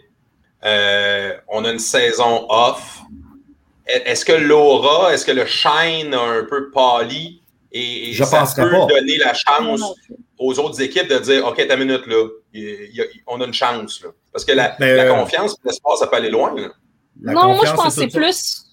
Euh, 0.64 1.34
on 1.48 1.64
a 1.64 1.72
une 1.72 1.80
saison 1.80 2.46
off. 2.48 3.00
Est-ce 3.86 4.24
que 4.24 4.32
l'aura, 4.32 5.12
est-ce 5.12 5.26
que 5.26 5.32
le 5.32 5.44
shine 5.44 6.14
a 6.14 6.20
un 6.22 6.44
peu 6.44 6.70
pâli 6.70 7.42
et, 7.72 8.12
Je 8.12 8.24
ça 8.24 8.44
peut 8.54 8.70
pas. 8.70 8.86
donner 8.86 9.18
la 9.18 9.34
chance? 9.34 9.82
Aux 10.44 10.58
autres 10.58 10.80
équipes 10.80 11.08
de 11.08 11.18
dire 11.18 11.46
OK, 11.46 11.66
ta 11.66 11.76
minute 11.76 12.06
là, 12.06 12.28
on 13.26 13.40
a 13.40 13.46
une 13.46 13.54
chance. 13.54 14.02
Là. 14.02 14.10
Parce 14.32 14.44
que 14.44 14.52
la, 14.52 14.76
la 14.78 15.08
confiance, 15.08 15.56
l'espoir, 15.64 15.96
ça 15.96 16.06
peut 16.06 16.16
aller 16.16 16.30
loin. 16.30 16.54
non, 17.20 17.54
moi 17.54 17.64
je 17.64 17.72
pense 17.72 17.94
que 17.94 18.00
c'est 18.02 18.08
plus 18.08 18.64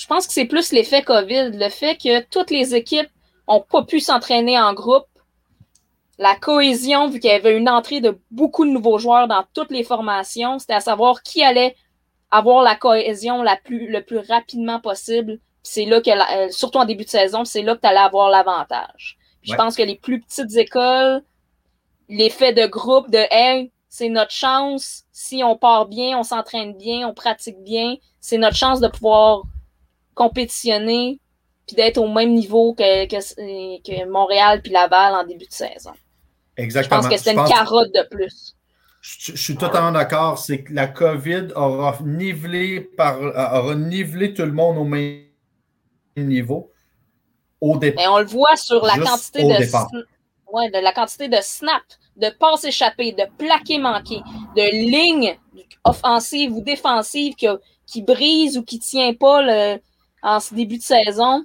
je 0.00 0.06
pense 0.06 0.26
que 0.26 0.32
c'est 0.32 0.46
plus 0.46 0.72
l'effet 0.72 1.02
COVID, 1.02 1.50
le 1.52 1.68
fait 1.68 1.96
que 1.96 2.22
toutes 2.30 2.50
les 2.50 2.74
équipes 2.74 3.10
n'ont 3.46 3.60
pas 3.60 3.82
pu 3.82 4.00
s'entraîner 4.00 4.58
en 4.58 4.72
groupe. 4.72 5.04
La 6.18 6.36
cohésion, 6.36 7.08
vu 7.08 7.20
qu'il 7.20 7.30
y 7.30 7.34
avait 7.34 7.56
une 7.56 7.68
entrée 7.68 8.00
de 8.00 8.18
beaucoup 8.30 8.64
de 8.64 8.70
nouveaux 8.70 8.98
joueurs 8.98 9.28
dans 9.28 9.44
toutes 9.54 9.70
les 9.70 9.84
formations, 9.84 10.58
c'était 10.58 10.74
à 10.74 10.80
savoir 10.80 11.22
qui 11.22 11.42
allait 11.42 11.76
avoir 12.30 12.62
la 12.62 12.76
cohésion 12.76 13.42
la 13.42 13.56
plus, 13.56 13.90
le 13.90 14.02
plus 14.02 14.18
rapidement 14.18 14.80
possible. 14.80 15.38
C'est 15.62 15.84
là 15.84 16.00
que, 16.00 16.10
euh, 16.10 16.48
surtout 16.50 16.78
en 16.78 16.86
début 16.86 17.04
de 17.04 17.10
saison, 17.10 17.44
c'est 17.44 17.62
là 17.62 17.74
que 17.74 17.80
tu 17.80 17.88
allais 17.88 17.98
avoir 17.98 18.30
l'avantage. 18.30 19.18
Je 19.42 19.54
pense 19.54 19.76
que 19.76 19.82
les 19.82 19.96
plus 19.96 20.20
petites 20.20 20.54
écoles, 20.56 21.22
l'effet 22.08 22.52
de 22.52 22.66
groupe, 22.66 23.10
de 23.10 23.24
Hey, 23.30 23.72
c'est 23.88 24.08
notre 24.08 24.32
chance. 24.32 25.04
Si 25.12 25.42
on 25.44 25.56
part 25.56 25.86
bien, 25.86 26.18
on 26.18 26.22
s'entraîne 26.22 26.76
bien, 26.76 27.08
on 27.08 27.14
pratique 27.14 27.62
bien, 27.62 27.96
c'est 28.20 28.38
notre 28.38 28.56
chance 28.56 28.80
de 28.80 28.88
pouvoir 28.88 29.42
compétitionner 30.14 31.20
puis 31.66 31.76
d'être 31.76 31.98
au 31.98 32.08
même 32.08 32.34
niveau 32.34 32.74
que, 32.74 33.06
que, 33.06 34.10
Montréal 34.10 34.60
puis 34.60 34.72
Laval 34.72 35.14
en 35.14 35.24
début 35.24 35.46
de 35.46 35.52
saison. 35.52 35.92
Exactement. 36.56 37.02
Je 37.02 37.08
pense 37.08 37.16
que 37.16 37.22
c'est 37.22 37.32
une 37.32 37.44
carotte 37.44 37.94
de 37.94 38.06
plus. 38.10 38.56
Je, 39.00 39.36
suis 39.36 39.56
totalement 39.56 39.92
d'accord. 39.92 40.38
C'est 40.38 40.64
que 40.64 40.74
la 40.74 40.88
COVID 40.88 41.48
aura 41.54 41.96
nivelé, 42.04 42.80
par, 42.80 43.20
aura 43.20 43.74
nivelé 43.76 44.34
tout 44.34 44.42
le 44.42 44.52
monde 44.52 44.78
au 44.78 44.84
même 44.84 45.22
niveau 46.16 46.72
au 47.60 47.78
départ. 47.78 48.04
Et 48.04 48.08
on 48.08 48.18
le 48.18 48.26
voit 48.26 48.56
sur 48.56 48.84
la 48.84 48.98
quantité 48.98 49.42
de, 49.42 50.04
ouais, 50.52 50.70
de 50.70 50.78
la 50.82 50.92
quantité 50.92 51.28
de 51.28 51.38
snaps, 51.40 51.98
de 52.16 52.30
passes 52.38 52.64
échappées, 52.64 53.12
de 53.12 53.24
plaqués 53.38 53.78
manqués, 53.78 54.22
de 54.56 54.90
lignes 54.90 55.36
offensives 55.84 56.52
ou 56.52 56.60
défensives 56.60 57.34
qui, 57.34 57.46
qui 57.86 58.02
brisent 58.02 58.58
ou 58.58 58.64
qui 58.64 58.76
ne 58.76 58.82
tiennent 58.82 59.16
pas 59.16 59.42
le, 59.42 59.80
en 60.22 60.40
ce 60.40 60.54
début 60.54 60.78
de 60.78 60.82
saison. 60.82 61.44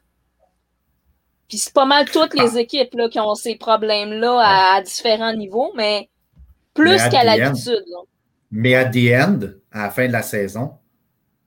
Puis 1.47 1.60
c'est 1.60 1.73
pas 1.73 1.86
mal 1.86 2.10
toutes 2.10 2.34
les 2.34 2.58
ah. 2.58 2.62
équipes 2.62 2.93
là, 2.95 3.10
qui 3.10 3.19
ont 3.19 3.36
ces 3.36 3.56
problèmes-là 3.56 4.75
à, 4.75 4.82
différents 4.82 5.34
niveaux, 5.34 5.71
mais 5.75 6.10
plus 6.73 7.01
qu'à 7.10 7.23
l'habitude. 7.23 7.84
Mais 8.51 8.75
à 8.75 8.86
the 8.86 9.13
end, 9.13 9.39
à 9.71 9.84
la 9.84 9.89
fin 9.91 10.08
de 10.08 10.12
la 10.12 10.23
saison, 10.23 10.73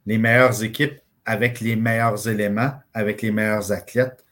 les 0.06 0.18
meilleures 0.18 0.62
équipes 0.62 1.00
avec 1.24 1.60
les 1.60 1.76
meilleurs 1.76 2.28
éléments, 2.28 2.72
avec 2.94 3.22
les 3.22 3.30
meilleurs 3.30 3.72
athlètes, 3.72 4.24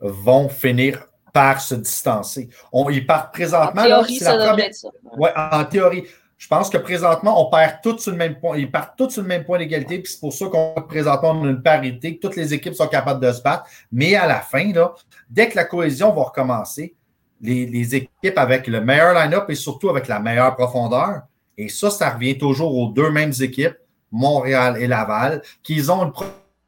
vont 0.00 0.48
finir 0.48 1.06
par 1.32 1.60
se 1.60 1.74
distancer. 1.74 2.48
On, 2.72 2.88
ils 2.90 3.06
partent 3.06 3.32
présentement. 3.32 3.82
En 3.82 3.84
théorie, 3.84 4.16
ça 4.16 4.36
la 4.36 4.48
première... 4.48 4.74
ça. 4.74 4.88
Ouais, 5.16 5.30
en 5.36 5.64
théorie. 5.64 6.04
Je 6.36 6.48
pense 6.48 6.70
que 6.70 6.78
présentement, 6.78 7.46
on 7.46 7.50
perd 7.50 7.80
tous 7.82 7.98
sur 7.98 8.12
le 8.12 8.16
même 8.16 8.40
point. 8.40 8.56
Ils 8.56 8.70
partent 8.70 8.96
tous 8.96 9.10
sur 9.10 9.22
le 9.22 9.28
même 9.28 9.44
point 9.44 9.58
d'égalité. 9.58 9.98
Puis 9.98 10.12
c'est 10.12 10.20
pour 10.20 10.32
ça 10.32 10.46
qu'on 10.46 10.74
présentement 10.88 11.32
on 11.32 11.44
a 11.44 11.50
une 11.50 11.62
parité, 11.62 12.16
que 12.16 12.20
toutes 12.20 12.36
les 12.36 12.54
équipes 12.54 12.74
sont 12.74 12.88
capables 12.88 13.24
de 13.24 13.30
se 13.30 13.42
battre. 13.42 13.64
Mais 13.92 14.14
à 14.14 14.26
la 14.26 14.40
fin, 14.40 14.72
là, 14.72 14.94
dès 15.28 15.48
que 15.50 15.56
la 15.56 15.64
cohésion 15.64 16.12
va 16.12 16.22
recommencer, 16.22 16.94
les, 17.42 17.94
équipes 17.94 18.36
avec 18.38 18.66
le 18.66 18.80
meilleur 18.80 19.14
line-up 19.14 19.48
et 19.48 19.54
surtout 19.54 19.88
avec 19.88 20.08
la 20.08 20.20
meilleure 20.20 20.54
profondeur, 20.56 21.22
et 21.56 21.68
ça, 21.68 21.90
ça 21.90 22.10
revient 22.10 22.38
toujours 22.38 22.74
aux 22.74 22.88
deux 22.88 23.10
mêmes 23.10 23.32
équipes, 23.40 23.76
Montréal 24.10 24.76
et 24.80 24.86
Laval, 24.86 25.42
qui 25.62 25.82
ont 25.90 26.04
une 26.04 26.12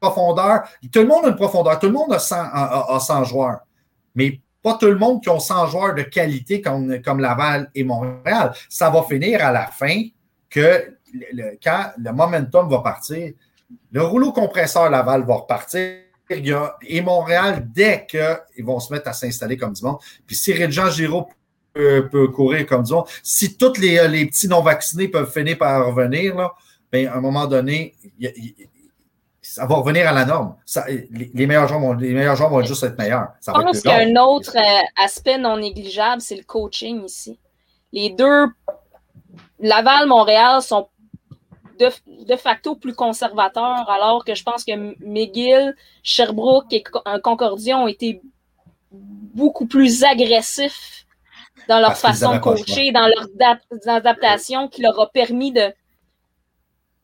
profondeur. 0.03 0.63
Tout 0.91 0.99
le 0.99 1.07
monde 1.07 1.25
a 1.25 1.29
une 1.29 1.35
profondeur. 1.35 1.79
Tout 1.79 1.87
le 1.87 1.93
monde 1.93 2.13
a 2.13 2.19
100, 2.19 2.35
a 2.35 2.99
100 2.99 3.23
joueurs. 3.25 3.59
Mais 4.15 4.39
pas 4.61 4.75
tout 4.75 4.87
le 4.87 4.97
monde 4.97 5.21
qui 5.21 5.29
ont 5.29 5.39
100 5.39 5.67
joueurs 5.67 5.93
de 5.93 6.03
qualité 6.03 6.61
comme, 6.61 7.01
comme 7.01 7.19
Laval 7.19 7.69
et 7.75 7.83
Montréal. 7.83 8.53
Ça 8.69 8.89
va 8.89 9.03
finir 9.03 9.43
à 9.45 9.51
la 9.51 9.67
fin 9.67 10.03
que 10.49 10.97
quand 11.63 11.91
le 11.97 12.11
momentum 12.11 12.69
va 12.69 12.79
partir, 12.79 13.33
le 13.91 14.01
rouleau 14.01 14.31
compresseur 14.31 14.89
Laval 14.89 15.25
va 15.25 15.35
repartir. 15.35 15.99
et 16.29 17.01
Montréal, 17.01 17.67
dès 17.69 18.07
qu'ils 18.07 18.65
vont 18.65 18.79
se 18.79 18.91
mettre 18.91 19.09
à 19.09 19.13
s'installer 19.13 19.57
comme 19.57 19.73
du 19.73 19.83
monde, 19.83 19.97
puis 20.25 20.35
si 20.35 20.53
Jean 20.71 20.89
Giraud 20.89 21.27
peut, 21.73 22.27
courir 22.33 22.65
comme 22.65 22.83
du 22.83 22.93
monde, 22.93 23.05
si 23.21 23.57
tous 23.57 23.77
les, 23.79 24.07
les 24.07 24.25
petits 24.25 24.47
non-vaccinés 24.47 25.09
peuvent 25.09 25.31
finir 25.31 25.57
par 25.57 25.85
revenir, 25.85 26.35
là, 26.35 26.53
bien, 26.91 27.11
à 27.11 27.17
un 27.17 27.21
moment 27.21 27.47
donné, 27.47 27.95
ça 29.43 29.65
va 29.65 29.75
revenir 29.75 30.07
à 30.07 30.13
la 30.13 30.25
norme. 30.25 30.55
les, 31.09 31.45
meilleurs 31.45 31.67
joueurs 31.67 31.81
vont, 31.81 31.93
les 31.93 32.13
meilleurs 32.13 32.49
vont 32.49 32.63
juste 32.63 32.83
être 32.83 32.97
meilleurs. 32.97 33.27
Je 33.45 33.51
pense 33.51 33.81
qu'il 33.81 33.91
y 33.91 33.93
a 33.93 33.99
un 33.99 34.15
autre 34.15 34.55
euh, 34.55 35.03
aspect 35.03 35.37
non 35.37 35.57
négligeable, 35.57 36.21
c'est 36.21 36.37
le 36.37 36.43
coaching 36.43 37.03
ici. 37.05 37.37
Les 37.91 38.09
deux, 38.09 38.45
Laval, 39.59 40.07
Montréal, 40.07 40.61
sont 40.61 40.87
de, 41.77 42.35
facto 42.37 42.75
plus 42.75 42.93
conservateurs, 42.93 43.89
alors 43.89 44.23
que 44.23 44.33
je 44.33 44.43
pense 44.43 44.63
que 44.63 44.71
McGill, 45.05 45.75
Sherbrooke 46.01 46.71
et 46.71 46.83
Concordia 47.21 47.77
ont 47.77 47.87
été 47.87 48.21
beaucoup 48.91 49.65
plus 49.65 50.03
agressifs 50.03 51.05
dans 51.67 51.79
leur 51.79 51.97
façon 51.97 52.33
de 52.33 52.39
coacher, 52.39 52.91
dans 52.91 53.07
leur 53.07 53.95
adaptation, 53.95 54.67
qui 54.69 54.81
leur 54.81 54.99
a 54.99 55.09
permis 55.09 55.51
de 55.51 55.73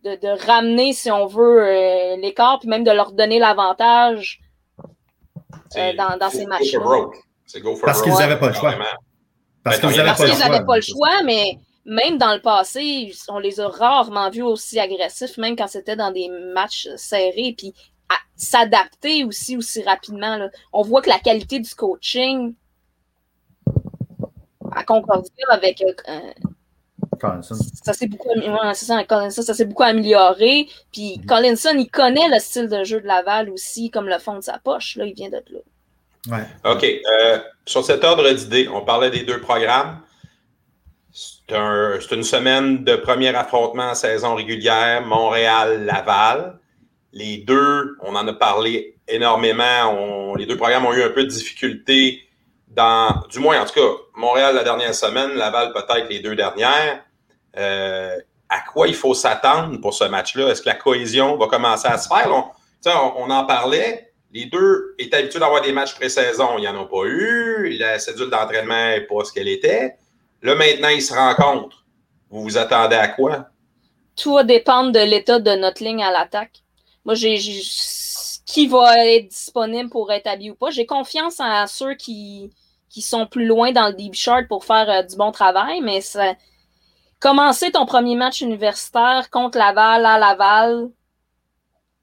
de, 0.04 0.46
ramener, 0.46 0.94
si 0.94 1.12
on 1.12 1.26
veut, 1.26 1.64
euh, 1.64 2.16
l'écart, 2.18 2.60
puis 2.60 2.70
même 2.70 2.84
de 2.84 2.92
leur 2.92 3.12
donner 3.12 3.40
l'avantage 3.40 4.40
euh, 5.78 5.94
dans, 5.96 6.30
ces 6.30 6.46
matchs-là. 6.46 7.08
Parce 7.84 8.02
qu'ils 8.02 8.14
n'avaient 8.14 8.40
pas 8.40 8.48
le 8.48 8.54
choix. 8.54 8.76
Parce 9.64 9.80
qu'ils 9.80 9.90
n'avaient 9.90 10.66
pas, 10.66 10.76
le 10.76 10.82
choix, 10.82 11.24
mais 11.24 11.58
même 11.86 12.18
dans 12.18 12.34
le 12.34 12.42
passé, 12.42 13.14
on 13.28 13.40
les 13.40 13.60
a 13.60 13.68
rarement 13.68 14.30
vus 14.30 14.42
aussi 14.42 14.80
agressifs, 14.80 15.38
même 15.38 15.56
quand 15.56 15.68
c'était 15.68 15.96
dans 15.96 16.12
des 16.12 16.30
matchs 16.54 16.88
serrés, 16.96 17.56
puis 17.58 17.74
s'adapter 18.40 19.26
aussi 19.26 19.58
aussi 19.58 19.84
rapidement. 19.84 20.38
Là. 20.38 20.50
On 20.72 20.82
voit 20.82 21.02
que 21.02 21.10
la 21.10 21.20
qualité 21.20 21.60
du 21.60 21.76
coaching 21.76 22.56
à 24.72 24.84
Concordia 24.84 25.46
avec 25.50 25.82
euh, 25.82 26.20
ça 27.41 27.93
s'est 27.93 28.08
beaucoup, 28.08 28.29
ça, 28.73 29.65
beaucoup 29.65 29.84
amélioré. 29.84 30.67
Puis 30.91 31.17
mm-hmm. 31.17 31.25
Collinson, 31.25 31.75
il 31.77 31.89
connaît 31.89 32.27
le 32.29 32.39
style 32.39 32.67
de 32.67 32.84
jeu 32.84 33.01
de 33.01 33.08
Laval 33.08 33.49
aussi, 33.49 33.89
comme 33.89 34.08
le 34.08 34.19
fond 34.19 34.36
de 34.36 34.41
sa 34.41 34.60
poche. 34.60 34.95
Là, 34.95 35.05
il 35.05 35.13
vient 35.13 35.29
de 35.29 35.41
là. 35.49 35.60
Ouais. 36.27 36.71
OK. 36.71 36.84
Euh, 36.84 37.39
sur 37.65 37.84
cet 37.84 38.03
ordre 38.03 38.29
d'idées, 38.32 38.67
on 38.67 38.82
parlait 38.82 39.10
des 39.10 39.23
deux 39.23 39.39
programmes. 39.39 40.01
C'est 41.12 42.12
une 42.12 42.23
semaine 42.23 42.84
de 42.84 42.95
premier 42.95 43.34
affrontement 43.36 43.89
en 43.91 43.95
saison 43.95 44.36
régulière, 44.36 45.05
Montréal-Laval. 45.05 46.60
Les 47.13 47.38
deux, 47.38 47.97
on 48.01 48.15
en 48.15 48.27
a 48.27 48.34
parlé 48.34 48.95
énormément. 49.08 50.36
les 50.36 50.45
deux 50.45 50.58
programmes 50.58 50.86
ont 50.86 50.93
eu 50.93 51.01
un 51.01 51.10
peu 51.10 51.23
de 51.23 51.29
difficulté 51.29 52.29
dans, 52.69 53.23
du 53.29 53.39
moins 53.39 53.60
en 53.62 53.65
tout 53.65 53.73
cas, 53.73 54.03
Montréal 54.15 54.55
la 54.55 54.63
dernière 54.63 54.93
semaine, 54.93 55.32
Laval 55.32 55.73
peut-être 55.73 56.08
les 56.10 56.19
deux 56.19 56.36
dernières. 56.36 57.03
Euh, 57.58 58.18
à 58.50 58.62
quoi 58.62 58.88
il 58.88 58.96
faut 58.96 59.14
s'attendre 59.14 59.80
pour 59.80 59.94
ce 59.94 60.06
match-là? 60.06 60.50
Est-ce 60.50 60.62
que 60.62 60.70
la 60.70 60.76
cohésion 60.76 61.38
va 61.38 61.48
commencer 61.48 61.88
à 61.88 61.98
se 61.98 62.08
faire? 62.08 62.32
On, 62.86 63.30
en 63.30 63.46
parlait. 63.46 64.12
Les 64.32 64.46
deux 64.46 64.96
étaient 64.98 65.18
habitués 65.18 65.40
d'avoir 65.40 65.62
des 65.62 65.72
matchs 65.72 65.96
pré-saison. 65.96 66.58
Il 66.58 66.62
n'y 66.62 66.68
en 66.68 66.82
a 66.82 66.86
pas 66.86 67.06
eu. 67.06 67.78
La 67.78 68.00
cédule 68.00 68.30
d'entraînement 68.30 68.90
n'est 68.90 69.02
pas 69.02 69.24
ce 69.24 69.34
qu'elle 69.34 69.48
était. 69.48 69.96
Là, 70.42 70.56
maintenant, 70.56 70.90
ils 70.90 71.02
se 71.02 71.14
rencontrent. 71.14 71.86
Vous 72.30 72.44
vous 72.44 72.58
attendez 72.58 72.96
à 72.96 73.08
quoi? 73.08 73.48
Tout 74.16 74.36
va 74.36 74.44
dépendre 74.44 74.92
de 74.92 75.00
l'état 75.00 75.40
de 75.40 75.52
notre 75.52 75.84
ligne 75.84 76.04
à 76.04 76.12
l'attaque. 76.12 76.64
Moi, 77.06 77.16
j'ai 77.16 77.38
qui 78.50 78.66
va 78.66 79.06
être 79.06 79.28
disponible 79.28 79.90
pour 79.90 80.12
être 80.12 80.26
habillé 80.26 80.52
ou 80.52 80.56
pas. 80.56 80.72
J'ai 80.72 80.88
confiance 80.88 81.40
en 81.40 81.68
ceux 81.68 81.94
qui, 81.94 82.52
qui 82.90 83.04
sont 83.04 83.28
plus 83.28 83.46
loin 83.46 83.72
dans 83.72 83.90
le 83.90 83.94
deep 83.94 84.16
chart 84.16 84.48
pour 84.48 84.66
faire 84.66 84.90
euh, 84.90 85.04
du 85.04 85.16
bon 85.16 85.32
travail, 85.32 85.82
mais 85.82 86.02
ça, 86.02 86.34
commencer 87.19 87.71
ton 87.71 87.86
premier 87.86 88.15
match 88.15 88.41
universitaire 88.41 89.29
contre 89.29 89.58
Laval 89.58 90.05
à 90.05 90.17
Laval, 90.17 90.89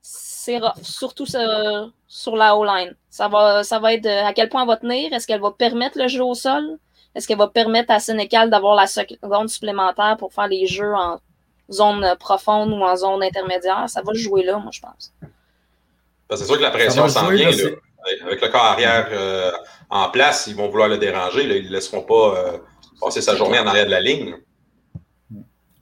c'est 0.00 0.61
surtout 0.83 1.26
sur 1.26 2.37
la 2.37 2.57
O-line. 2.57 2.94
Ça 3.11 3.29
va, 3.29 3.64
ça 3.64 3.79
va 3.79 3.94
être 3.94 4.07
à 4.07 4.33
quel 4.33 4.48
point 4.48 4.62
elle 4.62 4.68
va 4.68 4.76
tenir? 4.76 5.12
Est-ce 5.12 5.26
qu'elle 5.26 5.40
va 5.40 5.50
permettre 5.50 5.98
le 5.98 6.09
jeu 6.09 6.22
au 6.22 6.35
sol? 6.35 6.79
Est-ce 7.14 7.26
qu'elle 7.26 7.38
va 7.38 7.48
permettre 7.48 7.90
à 7.90 7.98
Sénécal 7.98 8.50
d'avoir 8.50 8.76
la 8.76 8.87
seconde 8.87 9.48
supplémentaire 9.48 10.16
pour 10.18 10.33
faire 10.33 10.48
les 10.48 10.66
jeux 10.66 10.92
en 10.94 11.18
zone 11.72 12.14
profonde 12.20 12.70
ou 12.72 12.85
en 12.85 12.94
zone 12.94 13.22
intermédiaire? 13.22 13.88
Ça 13.88 14.02
va 14.02 14.12
jouer 14.12 14.42
là, 14.44 14.59
moi, 14.59 14.70
je 14.70 14.81
pense. 14.81 15.12
C'est 16.31 16.44
sûr 16.44 16.59
que 16.59 16.62
la 16.62 16.70
pression 16.70 17.09
s'en 17.09 17.29
vient. 17.29 17.48
Avec 18.24 18.40
le 18.40 18.48
corps 18.48 18.64
arrière 18.64 19.09
euh, 19.11 19.50
en 19.90 20.11
place, 20.11 20.46
ils 20.46 20.55
vont 20.55 20.68
vouloir 20.68 20.88
le 20.88 20.98
déranger. 20.98 21.42
Ils 21.42 21.66
ne 21.66 21.72
laisseront 21.72 22.02
pas 22.02 22.37
euh, 22.37 22.59
passer 23.00 23.20
sa 23.20 23.35
journée 23.35 23.59
en 23.59 23.66
arrière 23.66 23.87
de 23.87 23.90
la 23.90 24.00
ligne. 24.00 24.37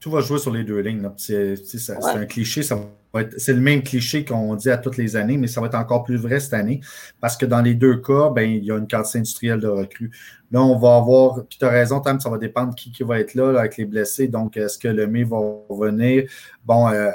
Tout 0.05 0.11
va 0.11 0.21
jouer 0.21 0.39
sur 0.39 0.53
les 0.53 0.65
deux 0.65 0.81
lignes. 0.81 1.09
C'est 1.17 1.57
un 2.05 2.27
cliché, 2.27 2.61
c'est 2.63 3.53
le 3.55 3.61
même 3.61 3.83
cliché 3.83 4.23
qu'on 4.23 4.55
dit 4.55 4.69
à 4.69 4.77
toutes 4.77 4.99
les 4.99 5.17
années, 5.17 5.39
mais 5.39 5.47
ça 5.47 5.63
va 5.63 5.69
être 5.69 5.77
encore 5.77 6.05
plus 6.05 6.19
vrai 6.19 6.41
cette 6.41 6.53
année 6.53 6.83
parce 7.23 7.39
que 7.39 7.47
dans 7.47 7.63
les 7.63 7.73
deux 7.73 8.03
cas, 8.03 8.29
ben, 8.29 8.43
il 8.43 8.63
y 8.63 8.71
a 8.71 8.77
une 8.77 8.87
quantité 8.87 9.21
industrielle 9.21 9.61
de 9.61 9.67
recrues. 9.67 10.11
Là, 10.53 10.63
on 10.63 10.79
va 10.79 10.97
avoir, 10.97 11.47
puis 11.47 11.57
tu 11.59 11.65
as 11.65 11.71
raison, 11.71 12.01
Tam, 12.01 12.21
ça 12.21 12.29
va 12.29 12.37
dépendre 12.37 12.75
qui, 12.75 12.93
qui 12.93 13.03
va 13.03 13.19
être 13.19 13.33
là, 13.33 13.59
avec 13.59 13.79
les 13.79 13.87
blessés. 13.87 14.29
Donc, 14.29 14.59
est-ce 14.59 14.77
que 14.77 14.89
le 14.89 15.07
mai 15.07 15.25
va 15.25 15.39
revenir? 15.71 16.25
Bon, 16.67 16.87
euh, 16.91 17.11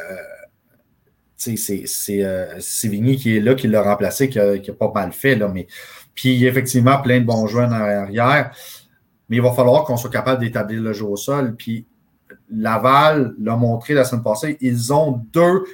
c'est 1.38 2.24
euh, 2.24 2.60
Vigny 2.86 3.18
qui 3.18 3.38
est 3.38 3.40
là, 3.40 3.54
qui 3.54 3.68
l'a 3.68 3.84
remplacé, 3.84 4.30
qui 4.30 4.40
a, 4.40 4.58
pas 4.74 4.92
mal 4.92 5.12
fait. 5.12 5.36
Là, 5.36 5.48
mais, 5.48 5.68
puis 6.16 6.44
effectivement, 6.44 7.00
plein 7.04 7.20
de 7.20 7.26
bons 7.26 7.46
joueurs 7.46 7.70
en 7.70 7.74
arrière. 7.74 8.50
Mais 9.30 9.36
il 9.36 9.44
va 9.44 9.52
falloir 9.52 9.84
qu'on 9.84 9.96
soit 9.96 10.10
capable 10.10 10.42
d'établir 10.42 10.82
le 10.82 10.92
jeu 10.92 11.06
au 11.06 11.18
sol. 11.18 11.56
Puis 11.56 11.86
Laval 12.52 13.36
l'a 13.40 13.56
montré 13.56 13.94
la 13.94 14.04
semaine 14.04 14.24
passée, 14.24 14.58
ils 14.62 14.94
ont 14.94 15.24
deux 15.32 15.66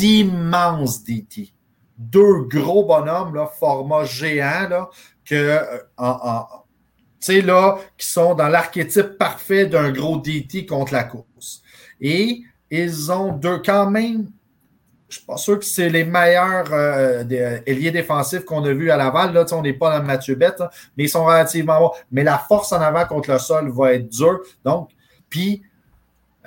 immenses 0.00 1.04
DT. 1.04 1.52
Deux 1.96 2.42
gros 2.44 2.84
bonhommes, 2.84 3.34
là, 3.34 3.46
format 3.46 4.04
géant, 4.04 4.68
là, 4.68 4.90
que, 5.24 5.60
euh, 6.00 7.82
qui 7.98 8.06
sont 8.06 8.34
dans 8.34 8.48
l'archétype 8.48 9.18
parfait 9.18 9.66
d'un 9.66 9.90
gros 9.90 10.18
DT 10.18 10.64
contre 10.64 10.92
la 10.92 11.04
course. 11.04 11.62
Et 12.00 12.42
ils 12.70 13.10
ont 13.10 13.32
deux, 13.32 13.58
quand 13.58 13.90
même, 13.90 14.28
je 15.08 15.16
ne 15.16 15.18
suis 15.18 15.26
pas 15.26 15.36
sûr 15.38 15.58
que 15.58 15.64
c'est 15.64 15.88
les 15.88 16.04
meilleurs 16.04 16.72
euh, 16.72 17.24
euh, 17.32 17.60
ailiers 17.66 17.90
défensifs 17.90 18.44
qu'on 18.44 18.62
a 18.64 18.72
vus 18.72 18.90
à 18.90 18.96
Laval. 18.96 19.32
Là, 19.32 19.46
on 19.52 19.62
n'est 19.62 19.72
pas 19.72 19.98
dans 19.98 20.04
Mathieu 20.04 20.34
Bette, 20.34 20.62
mais 20.96 21.04
ils 21.04 21.08
sont 21.08 21.24
relativement 21.24 21.80
bons. 21.80 21.92
Mais 22.12 22.22
la 22.22 22.38
force 22.38 22.72
en 22.72 22.80
avant 22.80 23.06
contre 23.06 23.32
le 23.32 23.38
sol 23.38 23.70
va 23.70 23.94
être 23.94 24.08
dure. 24.08 24.40
Donc, 24.64 24.90
puis, 25.30 25.62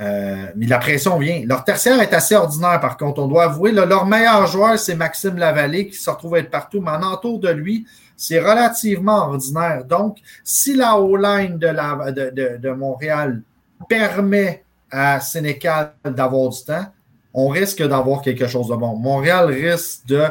euh, 0.01 0.47
mais 0.55 0.65
la 0.65 0.79
pression 0.79 1.19
vient. 1.19 1.43
Leur 1.45 1.63
tertiaire 1.63 2.01
est 2.01 2.13
assez 2.13 2.35
ordinaire, 2.35 2.79
par 2.79 2.97
contre, 2.97 3.21
on 3.21 3.27
doit 3.27 3.43
avouer. 3.43 3.71
leur 3.71 4.05
meilleur 4.05 4.47
joueur, 4.47 4.79
c'est 4.79 4.95
Maxime 4.95 5.37
Lavallée, 5.37 5.87
qui 5.87 5.97
se 5.97 6.09
retrouve 6.09 6.35
à 6.35 6.39
être 6.39 6.49
partout, 6.49 6.81
mais 6.81 6.91
en 6.91 7.03
entour 7.03 7.39
de 7.39 7.49
lui, 7.49 7.85
c'est 8.17 8.39
relativement 8.39 9.29
ordinaire. 9.29 9.85
Donc, 9.85 10.17
si 10.43 10.75
la 10.75 10.97
O-line 10.97 11.57
de, 11.57 12.57
de 12.57 12.69
Montréal 12.71 13.43
permet 13.87 14.63
à 14.89 15.19
Sénécal 15.19 15.93
d'avoir 16.03 16.49
du 16.49 16.63
temps, 16.63 16.85
on 17.33 17.47
risque 17.47 17.81
d'avoir 17.81 18.21
quelque 18.21 18.47
chose 18.47 18.67
de 18.67 18.75
bon. 18.75 18.95
Montréal 18.97 19.47
risque 19.47 20.05
de, 20.07 20.25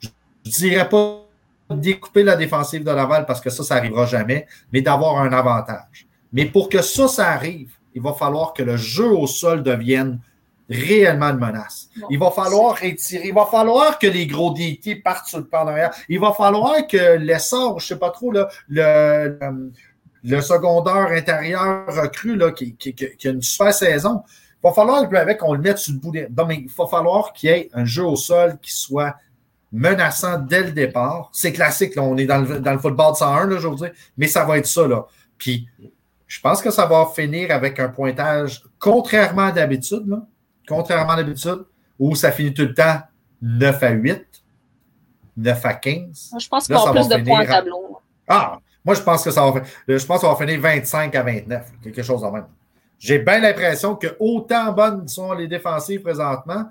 je 0.00 0.08
ne 0.46 0.50
dirais 0.50 0.88
pas 0.88 1.22
découper 1.70 2.22
la 2.22 2.36
défensive 2.36 2.84
de 2.84 2.90
Laval 2.90 3.24
parce 3.24 3.40
que 3.40 3.50
ça, 3.50 3.62
ça 3.62 3.76
n'arrivera 3.76 4.04
jamais, 4.04 4.46
mais 4.72 4.82
d'avoir 4.82 5.18
un 5.18 5.32
avantage. 5.32 6.06
Mais 6.32 6.44
pour 6.44 6.68
que 6.68 6.82
ça, 6.82 7.08
ça 7.08 7.28
arrive, 7.30 7.72
il 7.94 8.02
va 8.02 8.12
falloir 8.12 8.52
que 8.52 8.62
le 8.62 8.76
jeu 8.76 9.10
au 9.10 9.26
sol 9.26 9.62
devienne 9.62 10.20
réellement 10.68 11.26
une 11.26 11.38
menace. 11.38 11.90
il 12.10 12.18
va 12.18 12.30
falloir 12.30 12.82
étirer, 12.82 13.28
il 13.28 13.34
va 13.34 13.46
falloir 13.46 13.98
que 13.98 14.06
les 14.06 14.26
gros 14.26 14.52
DT 14.52 14.96
partent 14.96 15.26
sur 15.26 15.38
le 15.38 15.44
plan 15.44 15.64
derrière. 15.64 15.90
Il 16.08 16.20
va 16.20 16.32
falloir 16.32 16.86
que 16.86 17.16
l'essor, 17.16 17.78
je 17.80 17.84
ne 17.84 17.88
sais 17.88 17.98
pas 17.98 18.10
trop, 18.10 18.32
le, 18.32 19.38
le, 20.22 20.40
secondaire 20.40 21.08
intérieur 21.10 21.84
recru 21.88 22.36
là, 22.36 22.52
qui, 22.52 22.74
qui, 22.76 22.94
qui, 22.94 23.28
a 23.28 23.30
une 23.30 23.42
super 23.42 23.74
saison, 23.74 24.22
il 24.28 24.68
va 24.68 24.72
falloir 24.72 25.02
avec 25.02 25.38
qu'on 25.38 25.54
le 25.54 25.60
mette 25.60 25.78
sur 25.78 25.92
le 25.92 25.98
bout 25.98 26.12
des. 26.12 26.28
mais 26.46 26.56
il 26.56 26.70
va 26.70 26.86
falloir 26.86 27.32
qu'il 27.32 27.50
y 27.50 27.52
ait 27.52 27.68
un 27.74 27.84
jeu 27.84 28.04
au 28.04 28.16
sol 28.16 28.58
qui 28.62 28.72
soit 28.72 29.16
menaçant 29.72 30.38
dès 30.38 30.62
le 30.62 30.70
départ. 30.70 31.30
C'est 31.32 31.52
classique, 31.52 31.96
là, 31.96 32.02
on 32.02 32.16
est 32.16 32.26
dans 32.26 32.38
le, 32.38 32.60
dans 32.60 32.72
le 32.72 32.78
football 32.78 33.12
de 33.12 33.16
101 33.16 33.50
aujourd'hui, 33.50 33.88
mais 34.16 34.28
ça 34.28 34.44
va 34.44 34.58
être 34.58 34.66
ça. 34.66 34.86
Là. 34.86 35.06
Puis, 35.38 35.66
je 36.32 36.40
pense 36.40 36.62
que 36.62 36.70
ça 36.70 36.86
va 36.86 37.06
finir 37.14 37.50
avec 37.50 37.78
un 37.78 37.90
pointage, 37.90 38.64
contrairement 38.78 39.48
à 39.48 39.52
d'habitude, 39.52 40.18
contrairement 40.66 41.12
à 41.12 41.16
d'habitude, 41.16 41.66
où 41.98 42.14
ça 42.14 42.32
finit 42.32 42.54
tout 42.54 42.62
le 42.62 42.72
temps 42.72 43.00
9 43.42 43.82
à 43.82 43.90
8, 43.90 44.26
9 45.36 45.66
à 45.66 45.74
15. 45.74 46.30
Je 46.40 46.48
pense 46.48 46.66
qu'on 46.66 46.74
a 46.74 46.90
plus 46.90 47.08
de 47.08 47.22
points 47.22 47.40
à 47.40 47.46
tableau. 47.46 47.98
Ah, 48.26 48.58
moi, 48.82 48.94
je 48.94 49.02
pense 49.02 49.22
que 49.22 49.30
ça 49.30 49.50
va, 49.50 49.60
je 49.86 50.06
pense 50.06 50.22
qu'on 50.22 50.32
va 50.32 50.36
finir 50.36 50.58
25 50.58 51.14
à 51.14 51.22
29, 51.22 51.70
quelque 51.82 52.02
chose 52.02 52.22
de 52.22 52.28
même. 52.28 52.46
J'ai 52.98 53.18
bien 53.18 53.38
l'impression 53.38 53.94
que 53.94 54.16
autant 54.18 54.72
bonnes 54.72 55.06
sont 55.08 55.34
les 55.34 55.48
défensives 55.48 56.00
présentement, 56.00 56.64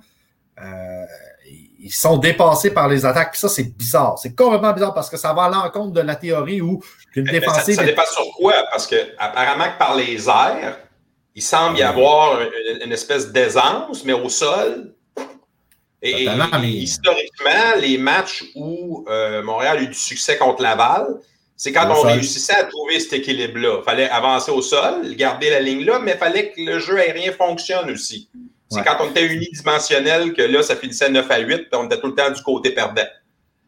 euh, 0.60 1.06
ils 1.84 1.91
sont 1.91 2.17
dépassés 2.17 2.71
par 2.71 2.88
les 2.88 3.06
attaques. 3.06 3.36
ça, 3.36 3.49
c'est 3.49 3.75
bizarre. 3.75 4.17
C'est 4.19 4.36
complètement 4.36 4.71
bizarre 4.71 4.93
parce 4.93 5.10
que 5.10 5.17
ça 5.17 5.34
va 5.34 5.43
à 5.43 5.49
l'encontre 5.49 5.93
de 5.93 6.01
la 6.01 6.15
théorie 6.15 6.62
où 6.62 6.82
une 7.15 7.25
défensive. 7.25 7.75
ça, 7.75 7.84
dépend 7.84 8.06
sur 8.06 8.25
quoi? 8.38 8.54
Parce 8.69 8.86
que 8.86 8.95
apparemment 9.17 9.65
que 9.65 9.77
par 9.77 9.95
les 9.95 10.30
airs, 10.30 10.77
il 11.36 11.41
semble 11.41 11.80
y 11.80 11.84
avoir 11.84 12.39
une, 12.84 12.91
espèce 12.91 13.32
d'aisance, 13.32 14.04
mais 14.06 14.13
au 14.13 14.30
sol. 14.30 14.93
Et, 16.04 16.27
historiquement, 16.63 17.80
les 17.80 17.97
matchs 17.97 18.43
où 18.56 19.06
euh, 19.08 19.43
Montréal 19.43 19.77
a 19.77 19.82
eu 19.82 19.88
du 19.88 19.93
succès 19.93 20.38
contre 20.38 20.62
Laval, 20.62 21.19
c'est 21.56 21.71
quand 21.71 21.88
on 21.91 22.01
réussissait 22.01 22.56
à 22.56 22.63
trouver 22.63 22.99
cet 22.99 23.13
équilibre-là. 23.13 23.77
Il 23.82 23.84
fallait 23.84 24.10
avancer 24.10 24.51
au 24.51 24.63
sol, 24.63 25.15
garder 25.15 25.51
la 25.51 25.60
ligne 25.60 25.86
là, 25.86 25.99
mais 25.99 26.13
il 26.13 26.17
fallait 26.17 26.51
que 26.51 26.60
le 26.60 26.80
jeu 26.80 26.97
aérien 26.97 27.32
fonctionne 27.34 27.91
aussi. 27.91 28.30
C'est 28.71 28.84
quand 28.84 28.97
on 29.01 29.10
était 29.10 29.25
unidimensionnel 29.25 30.34
que 30.34 30.41
là, 30.41 30.63
ça 30.63 30.75
finissait 30.75 31.10
9 31.10 31.29
à 31.29 31.39
8, 31.39 31.57
puis 31.57 31.67
on 31.73 31.86
était 31.86 31.99
tout 31.99 32.07
le 32.07 32.15
temps 32.15 32.31
du 32.31 32.41
côté 32.41 32.71
perdant. 32.71 33.05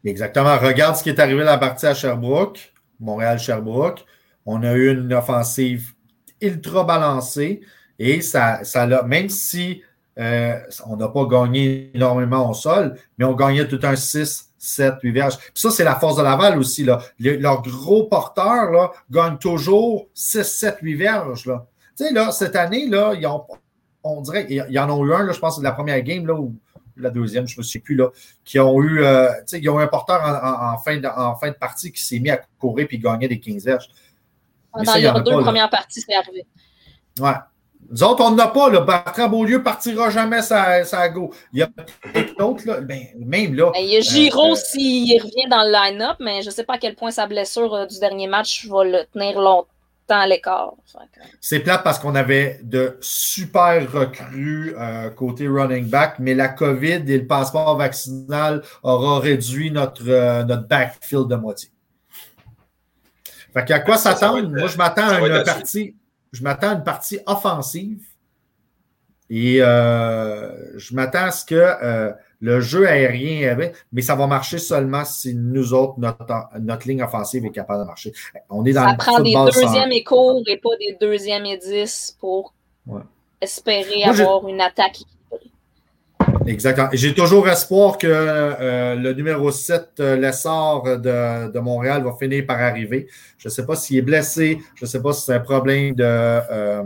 Exactement. 0.05 0.57
Regarde 0.57 0.95
ce 0.95 1.03
qui 1.03 1.09
est 1.09 1.19
arrivé 1.19 1.43
la 1.43 1.57
partie 1.57 1.85
à 1.85 1.93
Sherbrooke, 1.93 2.73
Montréal-Sherbrooke. 2.99 4.05
On 4.45 4.63
a 4.63 4.73
eu 4.73 4.91
une 4.93 5.13
offensive 5.13 5.93
ultra 6.41 6.83
balancée 6.83 7.61
et 7.99 8.21
ça, 8.21 8.63
ça 8.63 8.85
même 9.03 9.29
si 9.29 9.81
euh, 10.19 10.59
on 10.87 10.97
n'a 10.97 11.07
pas 11.07 11.25
gagné 11.25 11.91
énormément 11.93 12.49
au 12.49 12.53
sol, 12.53 12.95
mais 13.17 13.25
on 13.25 13.33
gagnait 13.33 13.67
tout 13.67 13.79
un 13.83 13.95
6, 13.95 14.53
7, 14.57 14.95
8 15.01 15.11
verges. 15.11 15.37
ça, 15.53 15.71
c'est 15.71 15.83
la 15.83 15.95
force 15.95 16.17
de 16.17 16.23
Laval 16.23 16.57
aussi. 16.59 16.83
Là. 16.83 17.01
leurs 17.19 17.61
gros 17.61 18.05
porteurs 18.05 18.71
là, 18.71 18.91
gagnent 19.09 19.37
toujours 19.37 20.07
6, 20.13 20.43
7, 20.43 20.77
8 20.81 20.95
verges. 20.95 21.45
Là. 21.45 21.65
Tu 21.97 22.05
sais, 22.05 22.13
là, 22.13 22.31
cette 22.31 22.55
année, 22.55 22.87
là, 22.87 23.13
ils 23.13 23.25
ont, 23.25 23.45
on 24.03 24.21
dirait, 24.21 24.45
ils 24.49 24.79
en 24.79 24.89
ont 24.89 25.05
eu 25.05 25.13
un, 25.13 25.23
là, 25.23 25.31
je 25.31 25.39
pense, 25.39 25.57
de 25.57 25.63
la 25.63 25.71
première 25.71 26.01
game, 26.01 26.27
là, 26.27 26.33
ou 26.33 26.53
la 26.97 27.09
deuxième, 27.09 27.47
je 27.47 27.55
ne 27.55 27.59
me 27.59 27.63
souviens 27.63 27.81
plus, 27.81 27.95
là, 27.95 28.09
qui 28.43 28.59
ont 28.59 28.81
eu, 28.81 29.03
euh, 29.03 29.29
ils 29.53 29.69
ont 29.69 29.79
eu 29.79 29.83
un 29.83 29.87
porteur 29.87 30.21
en, 30.21 30.77
fin, 30.77 30.97
de, 30.97 31.07
en 31.07 31.35
fin 31.35 31.49
de 31.49 31.55
partie 31.55 31.91
qui 31.91 32.03
s'est 32.03 32.19
mis 32.19 32.29
à 32.29 32.41
courir 32.59 32.87
puis 32.87 32.99
gagnait 32.99 33.27
des 33.27 33.39
15 33.39 33.63
verges. 33.63 33.89
Dans 34.73 34.93
les 34.95 35.21
deux 35.23 35.39
premières 35.41 35.69
parties, 35.69 36.01
c'est 36.01 36.15
arrivé. 36.15 36.45
Ouais. 37.19 37.33
Nous 37.89 38.01
autres, 38.01 38.23
on 38.23 38.31
n'a 38.31 38.47
pas. 38.47 38.69
le 38.69 38.79
Bertrand 38.79 39.29
Beaulieu 39.29 39.57
ne 39.57 39.63
partira 39.63 40.09
jamais 40.09 40.41
sa, 40.41 40.83
sa 40.83 41.09
go. 41.09 41.31
Il 41.51 41.59
y 41.59 41.63
a 41.63 41.69
d'autres, 42.39 42.65
là, 42.65 42.81
ben, 42.81 43.07
même 43.17 43.53
là. 43.53 43.71
Ben, 43.71 43.81
il 43.81 43.91
y 43.91 43.97
a 43.97 43.99
Giro 43.99 44.53
euh, 44.53 44.55
s'il 44.55 45.21
revient 45.21 45.49
dans 45.49 45.63
le 45.63 45.71
line-up, 45.71 46.17
mais 46.19 46.41
je 46.41 46.47
ne 46.47 46.53
sais 46.53 46.63
pas 46.63 46.75
à 46.75 46.77
quel 46.77 46.95
point 46.95 47.11
sa 47.11 47.27
blessure 47.27 47.73
euh, 47.73 47.85
du 47.85 47.99
dernier 47.99 48.27
match 48.27 48.65
va 48.67 48.83
le 48.83 49.05
tenir 49.11 49.39
longtemps 49.39 49.67
à 50.09 50.27
l'écart. 50.27 50.73
C'est 51.41 51.59
plate 51.59 51.83
parce 51.83 51.99
qu'on 51.99 52.15
avait 52.15 52.59
de 52.63 52.97
super 53.01 53.91
recrues 53.91 54.75
euh, 54.77 55.09
côté 55.09 55.47
running 55.47 55.89
back, 55.89 56.15
mais 56.19 56.35
la 56.35 56.49
COVID 56.49 57.03
et 57.07 57.17
le 57.17 57.27
passeport 57.27 57.77
vaccinal 57.77 58.61
aura 58.83 59.19
réduit 59.19 59.71
notre, 59.71 60.43
notre 60.43 60.67
backfield 60.67 61.27
de 61.27 61.35
moitié. 61.35 61.69
Fait 63.53 63.65
qu'à 63.65 63.79
quoi 63.79 63.97
s'attendre? 63.97 64.49
Moi, 64.49 64.67
je 64.67 64.77
m'attends 64.77 65.07
à 65.07 65.19
une 65.19 65.43
partie 65.43 65.95
je 66.33 66.43
m'attends 66.43 66.71
à 66.71 66.73
une 66.73 66.83
partie 66.83 67.19
offensive 67.27 68.03
et 69.29 69.61
euh, 69.61 70.77
je 70.77 70.93
m'attends 70.95 71.25
à 71.25 71.31
ce 71.31 71.45
que 71.45 71.55
euh, 71.55 72.11
le 72.43 72.59
jeu 72.59 72.85
aérien 72.85 73.49
avait, 73.49 73.71
mais 73.93 74.01
ça 74.01 74.15
va 74.15 74.27
marcher 74.27 74.57
seulement 74.57 75.05
si 75.05 75.33
nous 75.33 75.73
autres, 75.73 75.95
notre, 75.97 76.87
ligne 76.87 77.01
offensive 77.01 77.45
est 77.45 77.51
capable 77.51 77.83
de 77.83 77.87
marcher. 77.87 78.11
On 78.49 78.65
est 78.65 78.73
dans 78.73 78.85
ça 78.85 78.95
prend 78.95 79.21
des 79.21 79.33
deuxièmes 79.33 79.93
et 79.93 80.03
courts 80.03 80.41
et 80.47 80.57
pas 80.57 80.75
des 80.77 80.97
deuxièmes 80.99 81.45
et 81.45 81.57
dix 81.57 82.17
pour 82.19 82.53
espérer 83.39 84.03
avoir 84.03 84.45
une 84.49 84.59
attaque 84.59 85.03
Exactement. 86.45 86.89
J'ai 86.91 87.13
toujours 87.13 87.47
espoir 87.47 87.97
que 87.97 88.07
euh, 88.09 88.95
le 88.95 89.13
numéro 89.13 89.49
7, 89.49 89.91
euh, 89.99 90.15
l'essor 90.17 90.83
de, 90.83 91.49
de, 91.49 91.59
Montréal, 91.59 92.03
va 92.03 92.13
finir 92.19 92.45
par 92.45 92.59
arriver. 92.59 93.07
Je 93.37 93.47
ne 93.47 93.53
sais 93.53 93.65
pas 93.65 93.77
s'il 93.77 93.97
est 93.97 94.01
blessé, 94.01 94.59
je 94.75 94.83
ne 94.83 94.89
sais 94.89 95.01
pas 95.01 95.13
si 95.13 95.21
c'est 95.21 95.35
un 95.35 95.39
problème 95.39 95.95
de, 95.95 96.03
euh, 96.03 96.83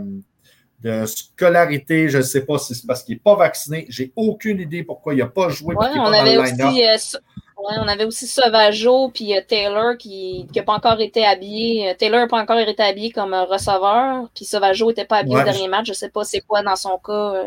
de 0.82 1.06
scolarité. 1.06 2.08
Je 2.08 2.18
ne 2.18 2.22
sais 2.22 2.44
pas 2.44 2.58
si 2.58 2.74
c'est 2.74 2.86
parce 2.86 3.02
qu'il 3.02 3.16
n'est 3.16 3.20
pas 3.20 3.34
vacciné. 3.34 3.86
J'ai 3.88 4.12
aucune 4.16 4.60
idée 4.60 4.82
pourquoi 4.82 5.14
il 5.14 5.18
n'a 5.18 5.26
pas 5.26 5.48
joué. 5.48 5.74
Ouais, 5.74 5.86
on, 5.96 6.12
avait 6.12 6.36
aussi, 6.36 6.84
euh, 6.84 7.18
on 7.56 7.88
avait 7.88 8.04
aussi 8.04 8.26
Sauvageau 8.26 9.10
puis 9.10 9.36
euh, 9.36 9.40
Taylor 9.46 9.96
qui 9.98 10.46
n'a 10.54 10.62
pas 10.62 10.74
encore 10.74 11.00
été 11.00 11.24
habillé. 11.24 11.90
Euh, 11.90 11.94
Taylor 11.98 12.20
n'a 12.20 12.28
pas 12.28 12.40
encore 12.40 12.58
été 12.58 12.82
habillé 12.82 13.10
comme 13.10 13.34
receveur. 13.34 14.28
Puis 14.34 14.44
Sauvageau 14.44 14.88
n'était 14.88 15.04
pas 15.04 15.18
habillé 15.18 15.36
au 15.36 15.44
dernier 15.44 15.68
match. 15.68 15.86
Je 15.86 15.92
ne 15.92 15.96
sais 15.96 16.10
pas 16.10 16.24
c'est 16.24 16.40
quoi 16.40 16.62
dans 16.62 16.76
son 16.76 16.98
cas. 16.98 17.42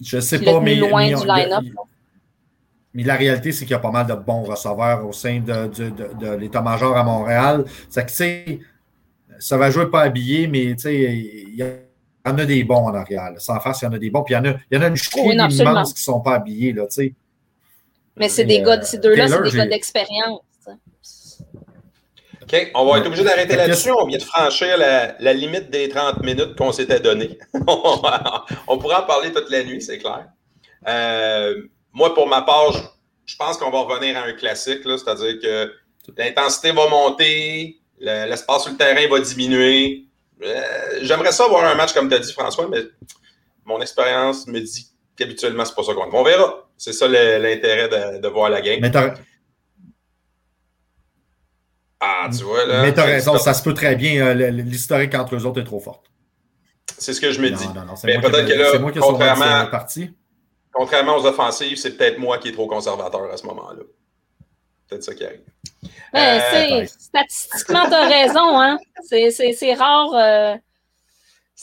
je 0.00 0.16
ne 0.16 0.20
sais 0.20 0.38
pas, 0.38 0.60
mais. 0.60 0.76
loin 0.76 1.06
du 1.08 1.26
line-up. 1.26 1.64
Mais 2.92 3.04
la 3.04 3.14
réalité, 3.14 3.52
c'est 3.52 3.64
qu'il 3.64 3.70
y 3.70 3.76
a 3.76 3.78
pas 3.78 3.92
mal 3.92 4.04
de 4.04 4.14
bons 4.14 4.42
receveurs 4.42 5.06
au 5.06 5.12
sein 5.12 5.38
de, 5.38 5.68
de 5.68 6.34
l'état-major 6.34 6.96
à 6.96 7.04
Montréal. 7.04 7.64
C'est 7.88 8.04
que, 8.04 8.10
tu 8.10 8.60
ça 9.38 9.56
va 9.56 9.70
jouer 9.70 9.90
pas 9.90 10.02
habillé, 10.02 10.46
mais 10.46 10.72
il 10.72 11.54
y, 11.54 11.62
en 11.62 12.38
a 12.38 12.44
des 12.44 12.64
bons 12.64 12.88
en 12.88 12.94
arrière. 12.94 13.30
Sans 13.38 13.60
face, 13.60 13.82
il 13.82 13.84
y 13.86 13.88
en 13.88 13.92
a 13.92 13.98
des 13.98 14.10
bons. 14.10 14.22
Puis 14.22 14.34
il 14.34 14.38
y 14.38 14.40
en 14.40 14.44
a, 14.44 14.56
y 14.70 14.76
en 14.76 14.82
a 14.82 14.88
une 14.88 14.96
chute 14.96 15.16
immense 15.16 15.94
qui 15.94 16.00
ne 16.00 16.04
sont 16.04 16.20
pas 16.20 16.34
habillés. 16.34 16.72
Là, 16.72 16.86
mais 18.20 18.28
c'est 18.28 18.44
des 18.44 18.60
gars, 18.60 18.82
ces 18.82 18.98
deux-là, 18.98 19.28
c'est 19.28 19.42
des 19.50 19.56
gars 19.56 19.66
d'expérience. 19.66 20.42
OK, 22.42 22.70
on 22.74 22.84
va 22.84 22.98
être 22.98 23.06
obligé 23.06 23.24
d'arrêter 23.24 23.56
là-dessus. 23.56 23.90
On 23.92 24.06
vient 24.06 24.18
de 24.18 24.22
franchir 24.22 24.76
la, 24.76 25.32
limite 25.32 25.70
des 25.70 25.88
30 25.88 26.22
minutes 26.22 26.54
qu'on 26.56 26.72
s'était 26.72 27.00
donné. 27.00 27.38
on 27.54 28.78
pourra 28.78 29.04
en 29.04 29.06
parler 29.06 29.32
toute 29.32 29.48
la 29.50 29.64
nuit, 29.64 29.80
c'est 29.80 29.98
clair. 29.98 30.26
Euh, 30.86 31.62
moi, 31.92 32.12
pour 32.14 32.26
ma 32.26 32.42
part, 32.42 32.72
je, 33.24 33.36
pense 33.36 33.56
qu'on 33.56 33.70
va 33.70 33.80
revenir 33.80 34.18
à 34.18 34.24
un 34.24 34.32
classique, 34.32 34.80
c'est-à-dire 34.84 35.40
que 35.40 35.72
l'intensité 36.18 36.72
va 36.72 36.88
monter, 36.88 37.79
l'espace 38.00 38.62
sur 38.62 38.72
le 38.72 38.78
terrain 38.78 39.08
va 39.08 39.20
diminuer. 39.20 40.06
Euh, 40.42 40.98
j'aimerais 41.02 41.32
ça 41.32 41.44
avoir 41.44 41.64
un 41.64 41.74
match 41.74 41.92
comme 41.92 42.08
tu 42.08 42.14
as 42.14 42.18
dit, 42.18 42.32
François, 42.32 42.66
mais 42.68 42.82
mon 43.64 43.80
expérience 43.80 44.46
me 44.46 44.60
dit 44.60 44.90
qu'habituellement, 45.16 45.64
c'est 45.64 45.74
pas 45.74 45.82
ça 45.82 45.94
qu'on 45.94 46.10
On 46.12 46.22
verra. 46.22 46.68
C'est 46.76 46.92
ça 46.92 47.06
l'intérêt 47.08 47.88
de, 48.20 48.28
voir 48.28 48.48
la 48.48 48.62
game. 48.62 48.80
Mais 48.80 48.90
ah, 52.02 52.30
tu 52.34 52.44
vois, 52.44 52.64
là. 52.64 52.82
Mais 52.82 52.94
t'as 52.94 53.04
raison, 53.04 53.36
ça 53.36 53.52
se 53.52 53.62
peut 53.62 53.74
très 53.74 53.94
bien. 53.94 54.26
Euh, 54.26 54.50
l'historique 54.50 55.14
entre 55.14 55.36
eux 55.36 55.44
autres 55.44 55.60
est 55.60 55.64
trop 55.64 55.80
forte. 55.80 56.06
C'est 56.96 57.12
ce 57.12 57.20
que 57.20 57.30
je 57.30 57.40
me 57.40 57.50
dis. 57.50 57.68
mais 58.04 58.18
peut-être 58.20 58.48
que 58.48 58.54
là, 58.54 58.78
moi 58.78 58.90
qui 58.90 58.98
contrairement, 58.98 59.68
contrairement 60.72 61.16
aux 61.16 61.26
offensives, 61.26 61.76
c'est 61.76 61.96
peut-être 61.96 62.18
moi 62.18 62.38
qui 62.38 62.48
est 62.48 62.52
trop 62.52 62.66
conservateur 62.66 63.30
à 63.30 63.36
ce 63.36 63.44
moment-là. 63.46 63.82
Peut-être 64.88 65.04
ça 65.04 65.14
qui 65.14 65.24
arrive. 65.24 65.42
Euh, 66.14 66.86
statistiquement, 66.86 67.86
tu 67.86 67.94
as 67.94 68.08
raison. 68.08 68.60
Hein? 68.60 68.78
C'est 69.02 69.74
rare. 69.74 70.14
Euh, 70.14 70.56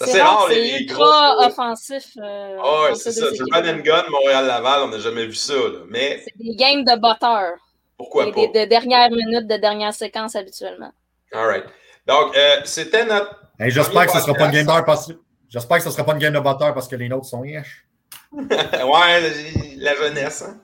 c'est 0.06 0.22
rare, 0.22 0.48
les, 0.50 0.62
les 0.62 0.80
ultra 0.82 1.48
offensif. 1.48 2.12
Euh, 2.18 2.58
ah 2.62 2.84
ouais, 2.84 2.96
c'est 2.96 3.12
ça. 3.12 3.26
C'est 3.32 3.40
le 3.40 3.46
run 3.52 3.78
and 3.78 3.82
gun 3.82 4.04
Montréal-Laval, 4.10 4.82
on 4.84 4.88
n'a 4.90 5.00
jamais 5.00 5.26
vu 5.26 5.34
ça. 5.34 5.54
Là. 5.54 5.80
Mais... 5.90 6.22
C'est 6.24 6.38
des 6.38 6.56
games 6.56 6.84
de 6.84 6.96
botteur. 7.00 7.58
Pourquoi 7.98 8.32
pas? 8.32 8.48
Des, 8.48 8.48
de 8.48 8.70
dernières 8.70 9.10
minutes, 9.10 9.48
de 9.48 9.58
dernière 9.58 9.94
séquence 9.94 10.36
habituellement. 10.36 10.92
All 11.34 11.48
right. 11.48 11.66
Donc, 12.06 12.38
euh, 12.38 12.62
c'était 12.64 13.06
notre. 13.06 13.36
J'espère 13.60 14.06
que 14.06 14.12
ce 14.12 14.18
ne 14.18 14.22
sera 14.22 14.34
pas 14.36 14.46
une 14.46 14.52
game 14.52 14.84
parce... 14.86 15.12
J'espère 15.50 15.78
que 15.78 15.84
ce 15.84 15.90
ne 15.90 15.94
sera 15.94 16.06
pas 16.06 16.14
une 16.14 16.20
game 16.20 16.34
de 16.34 16.40
botteur 16.40 16.74
parce 16.74 16.88
que 16.88 16.96
les 16.96 17.10
nôtres 17.10 17.26
sont 17.26 17.42
riches. 17.42 17.86
ouais, 18.32 19.78
la 19.78 19.96
jeunesse. 19.96 20.44
Hein? 20.44 20.62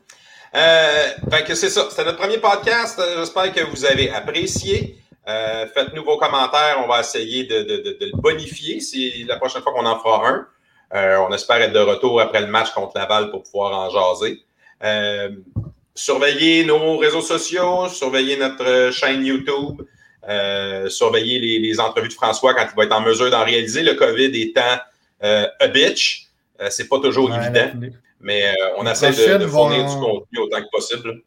Euh, 0.56 1.10
que 1.48 1.56
c'est 1.56 1.70
ça. 1.70 1.88
C'était 1.89 2.06
notre 2.06 2.20
premier 2.20 2.38
podcast. 2.38 3.02
J'espère 3.18 3.52
que 3.54 3.62
vous 3.62 3.86
avez 3.86 4.12
apprécié. 4.12 4.98
Euh, 5.28 5.66
faites-nous 5.74 6.04
vos 6.04 6.18
commentaires. 6.18 6.82
On 6.84 6.88
va 6.88 7.00
essayer 7.00 7.46
de, 7.46 7.66
le 8.00 8.22
bonifier 8.22 8.80
si 8.80 9.24
la 9.24 9.38
prochaine 9.38 9.62
fois 9.62 9.74
qu'on 9.74 9.86
en 9.86 10.00
fera 10.00 10.30
un. 10.30 10.48
Euh, 10.94 11.18
on 11.28 11.34
espère 11.34 11.58
être 11.58 11.74
de 11.74 11.80
retour 11.80 12.22
après 12.22 12.42
le 12.42 12.48
match 12.48 12.70
contre 12.72 12.98
Laval 12.98 13.32
pour 13.32 13.44
pouvoir 13.44 13.74
en 13.74 13.89
jaser. 13.89 14.44
surveillez 15.96 16.66
nos 16.66 16.98
réseaux 16.98 17.22
sociaux, 17.22 17.89
surveillez 17.89 18.38
notre 18.38 18.92
chaîne 18.92 19.26
YouTube, 19.26 19.82
surveillez 20.88 21.39
les, 21.39 21.80
entrevues 21.80 22.10
de 22.10 22.13
François 22.13 22.54
quand 22.54 22.68
il 22.72 22.76
va 22.76 22.84
être 22.84 22.96
en 22.96 23.02
mesure 23.02 23.32
d'en 23.32 23.44
réaliser. 23.44 23.82
Le 23.82 23.96
COVID 23.96 24.39
étant 24.39 24.78
a 25.22 25.68
bitch, 25.68 26.28
c'est 26.70 26.88
pas 26.88 27.00
toujours 27.00 27.34
évident. 27.34 27.72
Mais 28.24 28.48
euh, 28.48 28.54
on 28.78 28.88
essaie 28.88 29.12
de, 29.38 29.46
fournir 29.46 29.86
du 29.86 29.96
contenu 29.96 30.40
autant 30.40 30.62
que 30.62 30.70
possible. 30.72 31.22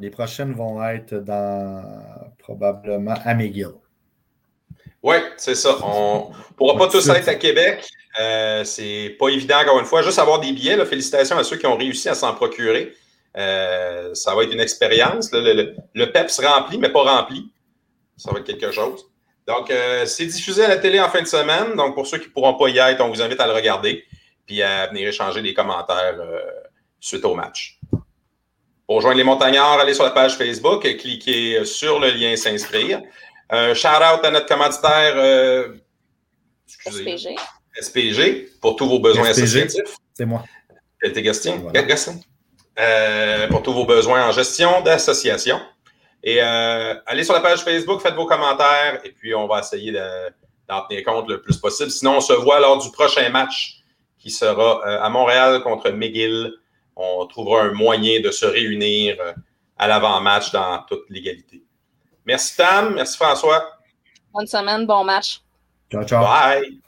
les 0.00 0.10
prochaines 0.10 0.52
vont 0.52 0.82
être 0.84 1.14
dans 1.14 1.82
probablement 2.38 3.16
à 3.24 3.34
McGill. 3.34 3.72
Oui, 5.02 5.16
c'est 5.38 5.54
ça. 5.54 5.76
On 5.82 6.30
ne 6.30 6.54
pourra 6.56 6.76
pas 6.76 6.88
tous 6.88 7.08
être 7.08 7.28
à 7.28 7.34
Québec. 7.34 7.88
Euh, 8.20 8.64
c'est 8.64 9.16
pas 9.18 9.28
évident, 9.28 9.60
encore 9.60 9.80
une 9.80 9.86
fois. 9.86 10.02
Juste 10.02 10.18
avoir 10.18 10.40
des 10.40 10.52
billets, 10.52 10.84
félicitations 10.84 11.38
à 11.38 11.44
ceux 11.44 11.56
qui 11.56 11.66
ont 11.66 11.76
réussi 11.76 12.08
à 12.08 12.14
s'en 12.14 12.34
procurer. 12.34 12.92
Euh, 13.36 14.12
ça 14.14 14.34
va 14.34 14.42
être 14.42 14.52
une 14.52 14.60
expérience. 14.60 15.32
Le, 15.32 15.74
le, 15.94 16.12
PEP 16.12 16.30
se 16.30 16.42
remplit, 16.42 16.78
mais 16.78 16.90
pas 16.90 17.02
rempli. 17.02 17.50
Ça 18.16 18.30
va 18.30 18.40
être 18.40 18.46
quelque 18.46 18.70
chose. 18.70 19.06
Donc, 19.46 19.70
euh, 19.70 20.04
c'est 20.04 20.26
diffusé 20.26 20.64
à 20.64 20.68
la 20.68 20.76
télé 20.76 21.00
en 21.00 21.08
fin 21.08 21.22
de 21.22 21.26
semaine. 21.26 21.74
Donc, 21.76 21.94
pour 21.94 22.06
ceux 22.06 22.18
qui 22.18 22.28
ne 22.28 22.32
pourront 22.32 22.54
pas 22.54 22.68
y 22.68 22.78
être, 22.78 23.00
on 23.00 23.08
vous 23.08 23.22
invite 23.22 23.40
à 23.40 23.46
le 23.46 23.54
regarder 23.54 24.04
puis 24.50 24.64
à 24.64 24.88
venir 24.88 25.06
échanger 25.06 25.42
des 25.42 25.54
commentaires 25.54 26.16
euh, 26.18 26.40
suite 26.98 27.24
au 27.24 27.36
match. 27.36 27.78
Pour 28.84 28.96
rejoindre 28.96 29.18
les 29.18 29.22
montagnards, 29.22 29.78
allez 29.78 29.94
sur 29.94 30.02
la 30.02 30.10
page 30.10 30.36
Facebook, 30.36 30.84
et 30.84 30.96
cliquez 30.96 31.64
sur 31.64 32.00
le 32.00 32.10
lien 32.10 32.34
s'inscrire. 32.34 33.00
Un 33.48 33.74
shout 33.74 33.86
out 33.86 34.24
à 34.24 34.30
notre 34.32 34.46
commanditaire 34.46 35.12
euh, 35.14 35.76
SPG. 36.66 37.36
SPG 37.80 38.48
pour 38.60 38.74
tous 38.74 38.88
vos 38.88 38.98
besoins 38.98 39.28
associatifs. 39.28 39.94
C'est 40.14 40.26
moi. 40.26 40.42
Tes 41.00 41.30
euh, 42.80 43.46
pour 43.48 43.62
tous 43.62 43.72
vos 43.72 43.84
besoins 43.84 44.26
en 44.26 44.32
gestion 44.32 44.80
d'association. 44.80 45.60
Et 46.24 46.40
allez 46.40 47.22
sur 47.22 47.34
la 47.34 47.40
page 47.40 47.60
Facebook, 47.60 48.02
faites 48.02 48.14
vos 48.14 48.26
commentaires 48.26 49.00
et 49.04 49.12
puis 49.12 49.32
on 49.32 49.46
va 49.46 49.60
essayer 49.60 49.92
d'en 50.68 50.86
tenir 50.88 51.04
compte 51.04 51.28
le 51.28 51.40
plus 51.40 51.56
possible. 51.56 51.90
Sinon, 51.92 52.16
on 52.16 52.20
se 52.20 52.32
voit 52.32 52.58
lors 52.58 52.78
du 52.78 52.90
prochain 52.90 53.28
match 53.30 53.79
qui 54.20 54.30
sera 54.30 54.86
euh, 54.86 55.02
à 55.02 55.08
Montréal 55.08 55.62
contre 55.62 55.90
McGill. 55.90 56.52
On 56.94 57.26
trouvera 57.26 57.62
un 57.62 57.72
moyen 57.72 58.20
de 58.20 58.30
se 58.30 58.46
réunir 58.46 59.16
euh, 59.18 59.32
à 59.78 59.88
l'avant-match 59.88 60.52
dans 60.52 60.84
toute 60.86 61.08
l'égalité. 61.08 61.62
Merci 62.26 62.56
Tam, 62.56 62.94
merci 62.94 63.16
François. 63.16 63.78
Bonne 64.32 64.46
semaine, 64.46 64.86
bon 64.86 65.02
match. 65.02 65.40
Ciao, 65.90 66.04
ciao. 66.04 66.22
Bye. 66.22 66.80